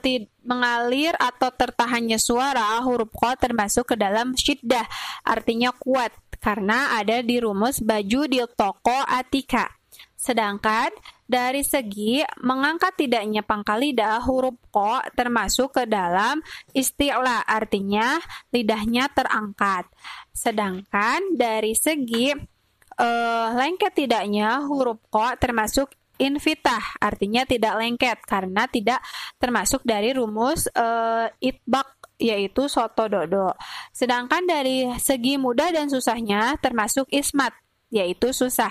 mengalir 0.44 1.12
atau 1.20 1.52
tertahannya 1.52 2.16
suara, 2.16 2.80
huruf 2.80 3.12
ko 3.12 3.32
termasuk 3.36 3.92
ke 3.92 3.96
dalam 4.00 4.32
syiddah, 4.32 4.88
artinya 5.24 5.72
kuat 5.76 6.12
karena 6.44 7.00
ada 7.00 7.24
di 7.24 7.40
rumus 7.40 7.80
baju 7.80 8.28
di 8.28 8.44
toko 8.52 9.00
Atika. 9.08 9.64
Sedangkan 10.12 10.92
dari 11.24 11.64
segi 11.64 12.20
mengangkat 12.44 13.00
tidaknya 13.00 13.40
pangkal 13.40 13.80
lidah, 13.80 14.20
huruf 14.20 14.60
ko 14.68 15.00
termasuk 15.16 15.80
ke 15.80 15.84
dalam 15.88 16.44
istilah, 16.76 17.48
artinya 17.48 18.20
lidahnya 18.52 19.08
terangkat. 19.08 19.88
Sedangkan 20.36 21.32
dari 21.32 21.72
segi 21.72 22.36
uh, 23.00 23.48
lengket 23.56 24.04
tidaknya, 24.04 24.68
huruf 24.68 25.00
ko 25.08 25.32
termasuk 25.40 25.96
invitah 26.14 26.94
artinya 27.02 27.42
tidak 27.42 27.74
lengket 27.74 28.18
karena 28.22 28.70
tidak 28.70 29.02
termasuk 29.42 29.82
dari 29.82 30.14
rumus 30.14 30.70
uh, 30.70 31.26
itbak 31.42 31.93
yaitu 32.18 32.70
soto 32.70 33.10
dodo. 33.10 33.54
Sedangkan 33.90 34.46
dari 34.46 34.86
segi 34.98 35.38
mudah 35.38 35.74
dan 35.74 35.90
susahnya 35.90 36.58
termasuk 36.62 37.10
ismat 37.10 37.54
yaitu 37.90 38.30
susah. 38.34 38.70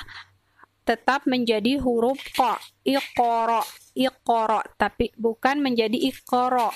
tetap 0.86 1.26
menjadi 1.26 1.82
huruf 1.82 2.22
ko, 2.38 2.54
iqra, 2.86 3.66
iqra, 3.98 4.62
tapi 4.78 5.10
bukan 5.18 5.58
menjadi 5.58 5.98
iqra. 5.98 6.70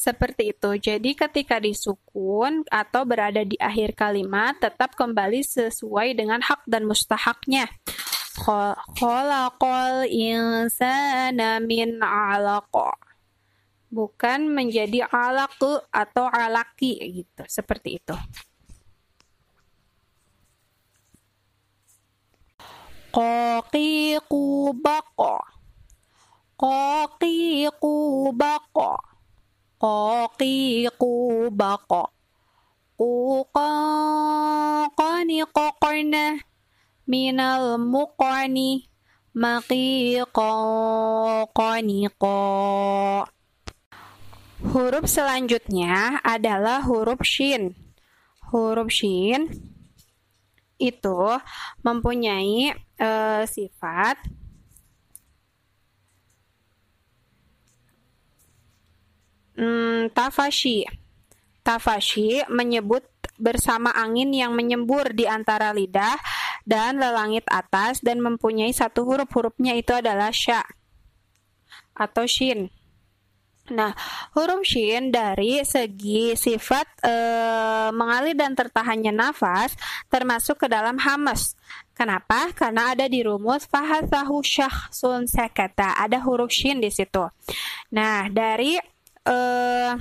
Seperti 0.00 0.56
itu. 0.56 0.70
Jadi 0.80 1.12
ketika 1.12 1.60
disukun 1.60 2.64
atau 2.72 3.04
berada 3.04 3.44
di 3.44 3.60
akhir 3.60 3.92
kalimat 3.92 4.56
tetap 4.56 4.96
kembali 4.96 5.44
sesuai 5.44 6.16
dengan 6.16 6.40
hak 6.40 6.64
dan 6.64 6.88
mustahaknya. 6.88 7.68
Khalaqal 8.96 10.08
insana 10.08 11.60
min 11.60 12.00
'alaq. 12.00 12.72
Bukan 13.92 14.48
menjadi 14.48 15.04
alaq 15.04 15.60
atau 15.92 16.24
alaki 16.32 17.20
gitu. 17.20 17.44
Seperti 17.44 18.00
itu. 18.00 18.16
Qaqiqu 23.12 24.72
baqa. 24.80 25.44
Qaqiqu 26.56 27.96
qaqiqu 29.82 31.12
baqa 31.60 32.04
qani 34.98 35.40
qaqna 35.56 36.24
minal 37.10 37.80
muqani 37.92 38.70
maqiqa 39.42 40.52
qaniqa 41.58 42.38
Huruf 44.60 45.08
selanjutnya 45.08 46.20
adalah 46.20 46.84
huruf 46.84 47.24
shin. 47.24 47.72
Huruf 48.52 48.92
shin 48.92 49.48
itu 50.76 51.20
mempunyai 51.80 52.76
uh, 53.00 53.44
sifat 53.48 54.20
Hmm, 59.54 60.10
tafashi. 60.14 60.86
Tafashi 61.60 62.42
menyebut 62.48 63.04
bersama 63.40 63.92
angin 63.96 64.30
yang 64.36 64.52
menyembur 64.52 65.16
di 65.16 65.24
antara 65.24 65.72
lidah 65.72 66.16
dan 66.68 67.00
lelangit 67.00 67.44
atas 67.48 68.04
dan 68.04 68.20
mempunyai 68.20 68.70
satu 68.70 69.08
huruf. 69.08 69.28
Hurufnya 69.32 69.74
itu 69.74 69.96
adalah 69.96 70.30
sya 70.30 70.60
atau 71.96 72.24
shin. 72.28 72.72
Nah, 73.70 73.94
huruf 74.34 74.66
shin 74.66 75.14
dari 75.14 75.62
segi 75.62 76.34
sifat 76.34 77.06
e, 77.06 77.14
mengalir 77.94 78.34
dan 78.34 78.58
tertahannya 78.58 79.14
nafas 79.14 79.78
termasuk 80.10 80.66
ke 80.66 80.66
dalam 80.66 80.98
hamas. 80.98 81.54
Kenapa? 81.94 82.50
Karena 82.50 82.96
ada 82.96 83.06
di 83.06 83.22
rumus 83.22 83.70
fahasahu 83.70 84.42
syahsun 84.42 85.30
sakata. 85.30 85.94
Ada 86.02 86.18
huruf 86.24 86.50
shin 86.50 86.82
di 86.82 86.90
situ. 86.90 87.22
Nah, 87.94 88.26
dari 88.26 88.74
uh, 89.26 89.94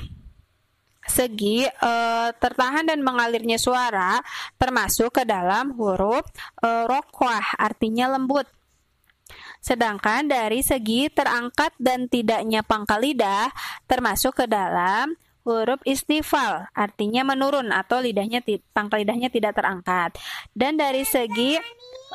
segi 1.09 1.65
uh, 1.65 2.29
tertahan 2.37 2.85
dan 2.85 3.01
mengalirnya 3.01 3.57
suara 3.57 4.21
termasuk 4.61 5.19
ke 5.19 5.23
dalam 5.25 5.73
huruf 5.75 6.23
uh, 6.61 6.85
rokwah 6.85 7.57
artinya 7.57 8.13
lembut. 8.15 8.45
Sedangkan 9.59 10.29
dari 10.29 10.63
segi 10.63 11.11
terangkat 11.11 11.75
dan 11.75 12.07
tidaknya 12.07 12.63
pangkal 12.63 13.03
lidah 13.03 13.51
termasuk 13.89 14.39
ke 14.39 14.45
dalam 14.47 15.17
huruf 15.43 15.81
istifal 15.83 16.69
artinya 16.77 17.25
menurun 17.25 17.73
atau 17.73 17.99
lidahnya 17.99 18.45
pangkal 18.71 19.01
lidahnya 19.03 19.27
tidak 19.27 19.57
terangkat. 19.57 20.15
Dan 20.53 20.79
dari 20.79 21.03
segi 21.03 21.59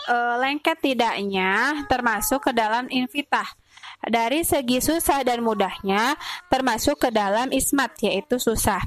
uh, 0.08 0.36
lengket 0.40 0.80
tidaknya 0.80 1.84
termasuk 1.90 2.48
ke 2.48 2.52
dalam 2.56 2.88
invitah 2.88 3.46
dari 4.08 4.44
segi 4.44 4.80
susah 4.80 5.24
dan 5.24 5.40
mudahnya 5.40 6.16
termasuk 6.52 7.00
ke 7.04 7.08
dalam 7.12 7.52
ismat 7.52 7.92
yaitu 8.00 8.36
susah. 8.40 8.80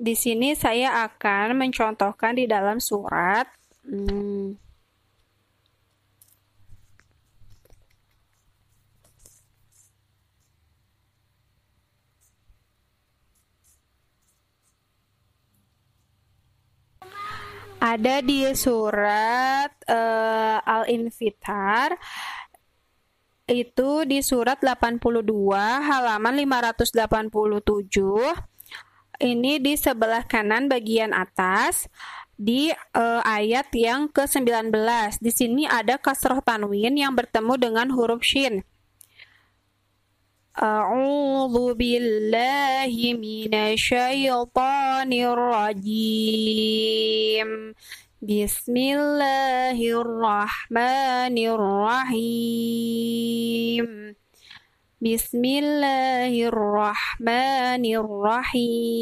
Di 0.00 0.16
sini 0.16 0.56
saya 0.56 1.04
akan 1.04 1.60
mencontohkan 1.60 2.32
di 2.32 2.48
dalam 2.48 2.80
surat 2.80 3.44
hmm, 3.84 4.69
ada 17.80 18.20
di 18.20 18.44
surat 18.52 19.72
uh, 19.88 20.60
Al-Infitar 20.60 21.96
itu 23.50 24.06
di 24.06 24.22
surat 24.22 24.62
82 24.62 25.26
halaman 25.58 26.38
587 26.38 26.94
ini 29.20 29.60
di 29.60 29.74
sebelah 29.76 30.24
kanan 30.24 30.70
bagian 30.70 31.10
atas 31.10 31.90
di 32.40 32.72
uh, 32.72 33.20
ayat 33.20 33.68
yang 33.76 34.08
ke-19. 34.08 34.72
Di 35.20 35.32
sini 35.32 35.68
ada 35.68 36.00
kasroh 36.00 36.40
tanwin 36.40 36.96
yang 36.96 37.12
bertemu 37.12 37.54
dengan 37.60 37.92
huruf 37.92 38.24
shin. 38.24 38.64
أعوذ 40.62 41.74
بالله 41.74 42.92
من 43.16 43.54
الشيطان 43.54 45.08
الرجيم. 45.08 46.20
بسم 48.20 48.76
الله 48.76 49.78
الرحمن 49.80 51.36
الرحيم. 51.56 52.56
بسم 55.00 55.44
الله 55.44 56.32
الرحمن 56.52 57.84
الرحيم. 58.04 58.96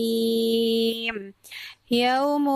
يوم 1.90 2.46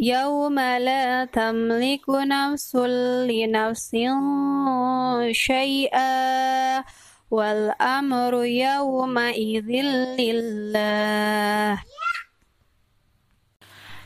يوم 0.00 0.60
لا 0.60 1.24
تملك 1.24 2.04
نفس 2.08 2.76
لنفس 3.24 3.96
شيئا. 5.32 6.84
wal 7.30 7.70
amru 7.78 8.42
yawma 8.42 9.30
idzil 9.30 10.18
lillah. 10.18 11.78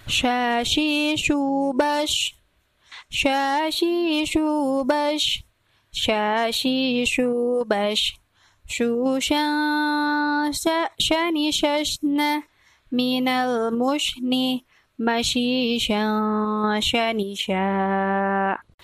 Shashishu 0.05 1.73
bash 1.73 2.37
shashishu 3.09 4.85
bash 4.85 5.43
shashishu 5.89 7.65
bash 7.65 8.21
shushan 8.69 10.53
shani 11.01 11.49
shashna 11.49 12.45
minal 12.93 13.73
mushni 13.73 14.69
masyishan 15.01 15.89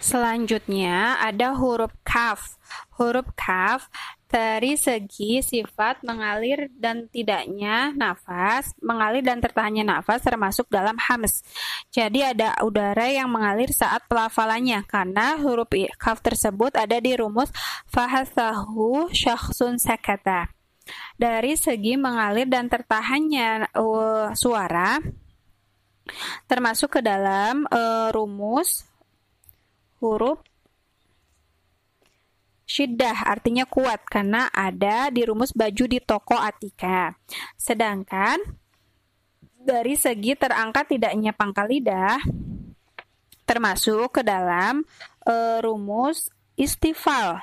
Selanjutnya 0.01 1.21
ada 1.21 1.53
huruf 1.53 1.93
kaf. 2.09 2.57
Huruf 2.97 3.29
kaf 3.37 3.93
dari 4.31 4.79
segi 4.79 5.43
sifat 5.43 6.07
mengalir 6.07 6.71
dan 6.79 7.11
tidaknya 7.11 7.91
nafas, 7.99 8.71
mengalir 8.79 9.27
dan 9.27 9.43
tertahannya 9.43 9.83
nafas 9.83 10.23
termasuk 10.23 10.71
dalam 10.71 10.95
hams. 10.97 11.43
Jadi 11.91 12.23
ada 12.23 12.55
udara 12.63 13.11
yang 13.11 13.27
mengalir 13.27 13.75
saat 13.75 14.07
pelafalannya 14.07 14.87
karena 14.87 15.35
huruf 15.43 15.67
kaf 15.99 16.23
tersebut 16.23 16.79
ada 16.79 17.03
di 17.03 17.19
rumus 17.19 17.51
fahasahu 17.91 19.11
syakhsun 19.11 19.83
sakata. 19.83 20.47
Dari 21.19 21.59
segi 21.59 21.99
mengalir 21.99 22.47
dan 22.47 22.71
tertahannya 22.71 23.71
uh, 23.75 24.31
suara 24.35 24.99
termasuk 26.51 26.99
ke 26.99 27.01
dalam 27.03 27.67
uh, 27.71 28.11
rumus 28.11 28.87
huruf 30.03 30.43
Syiddah 32.71 33.27
artinya 33.27 33.67
kuat 33.67 34.07
karena 34.07 34.47
ada 34.55 35.11
di 35.11 35.27
rumus 35.27 35.51
baju 35.51 35.85
di 35.91 35.99
toko 35.99 36.39
Atika. 36.39 37.11
Sedangkan 37.59 38.39
dari 39.59 39.99
segi 39.99 40.39
terangkat 40.39 40.95
tidaknya 40.95 41.35
pangkal 41.35 41.67
lidah 41.67 42.23
termasuk 43.43 44.15
ke 44.15 44.23
dalam 44.23 44.87
e, 45.27 45.35
rumus 45.59 46.31
istifal. 46.55 47.43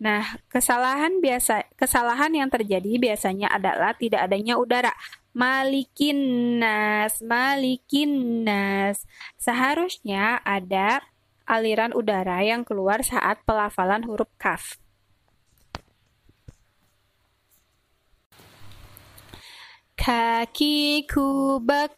Nah, 0.00 0.40
kesalahan 0.48 1.20
biasa 1.20 1.68
kesalahan 1.76 2.32
yang 2.32 2.48
terjadi 2.48 2.96
biasanya 2.96 3.52
adalah 3.52 3.92
tidak 3.92 4.24
adanya 4.24 4.56
udara. 4.56 4.96
Malikin 5.36 6.16
nas, 6.56 7.20
malikin 7.20 8.42
nas. 8.48 9.04
Seharusnya 9.36 10.40
ada 10.40 11.04
aliran 11.44 11.92
udara 11.92 12.40
yang 12.40 12.64
keluar 12.64 13.04
saat 13.04 13.44
pelafalan 13.44 14.08
huruf 14.08 14.32
kaf. 14.40 14.80
Kaki 20.00 21.04
kubak 21.04 21.92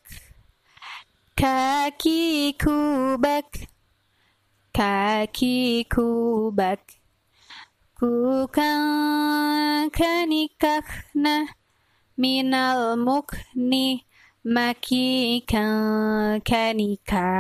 Kaki 1.39 2.59
kubak 2.59 3.71
Kaki 4.75 5.87
Bukan 8.03 9.87
kanikahna 9.95 11.55
minal 12.19 12.99
mukni 12.99 14.03
kanika. 16.43 17.31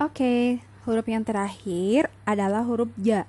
Oke, 0.00 0.64
huruf 0.88 1.04
yang 1.04 1.20
terakhir 1.20 2.08
adalah 2.24 2.64
huruf 2.64 2.88
ja. 2.96 3.28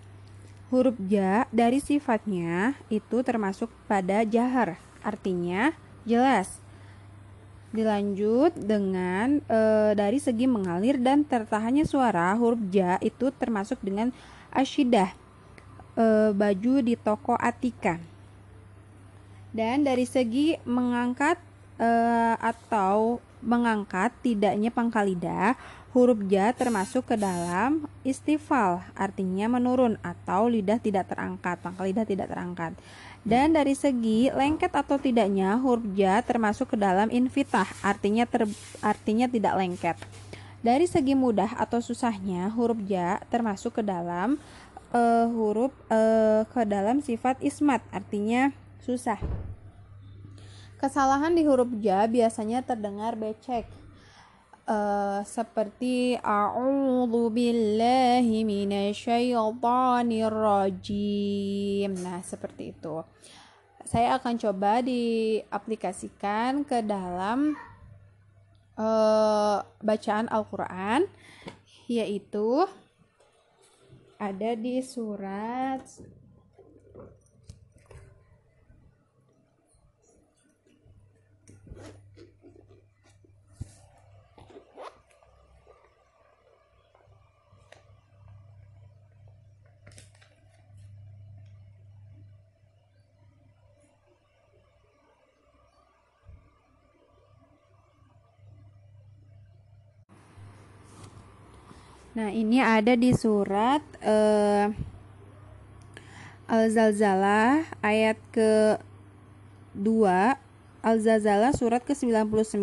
Huruf 0.72 0.96
ja 1.12 1.44
dari 1.52 1.84
sifatnya 1.84 2.80
itu 2.88 3.20
termasuk 3.20 3.68
pada 3.92 4.24
jahar, 4.24 4.80
artinya 5.04 5.76
jelas. 6.08 6.63
Dilanjut 7.74 8.54
dengan 8.54 9.42
e, 9.50 9.60
dari 9.98 10.22
segi 10.22 10.46
mengalir 10.46 11.02
dan 11.02 11.26
tertahannya 11.26 11.90
suara 11.90 12.30
huruf 12.38 12.62
ja 12.70 13.02
itu 13.02 13.34
termasuk 13.34 13.82
dengan 13.82 14.14
asyidah 14.54 15.10
e, 15.98 16.06
baju 16.38 16.74
di 16.86 16.94
toko 16.94 17.34
Atika. 17.34 17.98
Dan 19.50 19.86
dari 19.86 20.06
segi 20.06 20.54
mengangkat 20.70 21.42
e, 21.82 21.90
atau 22.38 23.18
mengangkat 23.44 24.14
tidaknya 24.24 24.72
pangkal 24.72 25.10
lidah, 25.10 25.58
huruf 25.94 26.18
ja 26.26 26.50
termasuk 26.56 27.14
ke 27.14 27.16
dalam 27.20 27.86
istifal, 28.02 28.82
artinya 28.98 29.46
menurun 29.52 30.00
atau 30.02 30.50
lidah 30.50 30.82
tidak 30.82 31.12
terangkat, 31.12 31.62
pangkal 31.62 31.86
lidah 31.86 32.08
tidak 32.08 32.32
terangkat. 32.32 32.74
Dan 33.24 33.56
dari 33.56 33.72
segi 33.72 34.28
lengket 34.28 34.76
atau 34.76 35.00
tidaknya 35.00 35.56
huruf 35.56 35.88
ja 35.96 36.20
termasuk 36.20 36.76
ke 36.76 36.78
dalam 36.78 37.08
infitah, 37.08 37.68
artinya 37.80 38.28
ter, 38.28 38.44
artinya 38.84 39.32
tidak 39.32 39.56
lengket. 39.56 39.96
Dari 40.60 40.84
segi 40.88 41.16
mudah 41.16 41.56
atau 41.56 41.80
susahnya 41.80 42.52
huruf 42.52 42.84
ja 42.84 43.24
termasuk 43.32 43.80
ke 43.80 43.84
dalam 43.84 44.36
uh, 44.92 45.28
huruf 45.32 45.72
uh, 45.88 46.44
ke 46.52 46.68
dalam 46.68 47.00
sifat 47.00 47.40
ismat, 47.40 47.80
artinya 47.96 48.52
susah. 48.84 49.20
Kesalahan 50.84 51.32
di 51.32 51.48
huruf 51.48 51.72
ja 51.80 52.04
biasanya 52.12 52.60
terdengar 52.60 53.16
becek 53.16 53.83
uh, 54.68 55.22
seperti 55.24 56.16
a'udzu 56.20 57.32
billahi 57.32 58.44
minasyaitonir 58.44 60.32
rajim. 60.32 61.92
Nah, 62.00 62.20
seperti 62.24 62.76
itu. 62.76 63.04
Saya 63.84 64.18
akan 64.18 64.40
coba 64.40 64.82
diaplikasikan 64.82 66.66
ke 66.66 66.82
dalam 66.82 67.54
uh, 68.80 69.60
bacaan 69.84 70.32
Al-Qur'an 70.32 71.06
yaitu 71.92 72.66
ada 74.18 74.56
di 74.56 74.80
surat 74.80 75.84
Nah, 102.14 102.30
ini 102.30 102.62
ada 102.62 102.94
di 102.94 103.10
surat 103.10 103.82
uh, 104.06 104.70
Al-Zalzalah 106.46 107.66
ayat 107.82 108.22
ke 108.30 108.78
2 109.74 109.82
Al-Zalzalah 110.86 111.58
surat 111.58 111.82
ke-99 111.82 112.54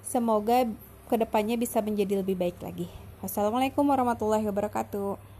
Semoga 0.00 0.64
ke 1.12 1.20
depannya 1.20 1.60
bisa 1.60 1.84
menjadi 1.84 2.24
lebih 2.24 2.40
baik 2.40 2.56
lagi. 2.64 2.88
Wassalamualaikum 3.20 3.84
warahmatullahi 3.84 4.48
wabarakatuh. 4.48 5.33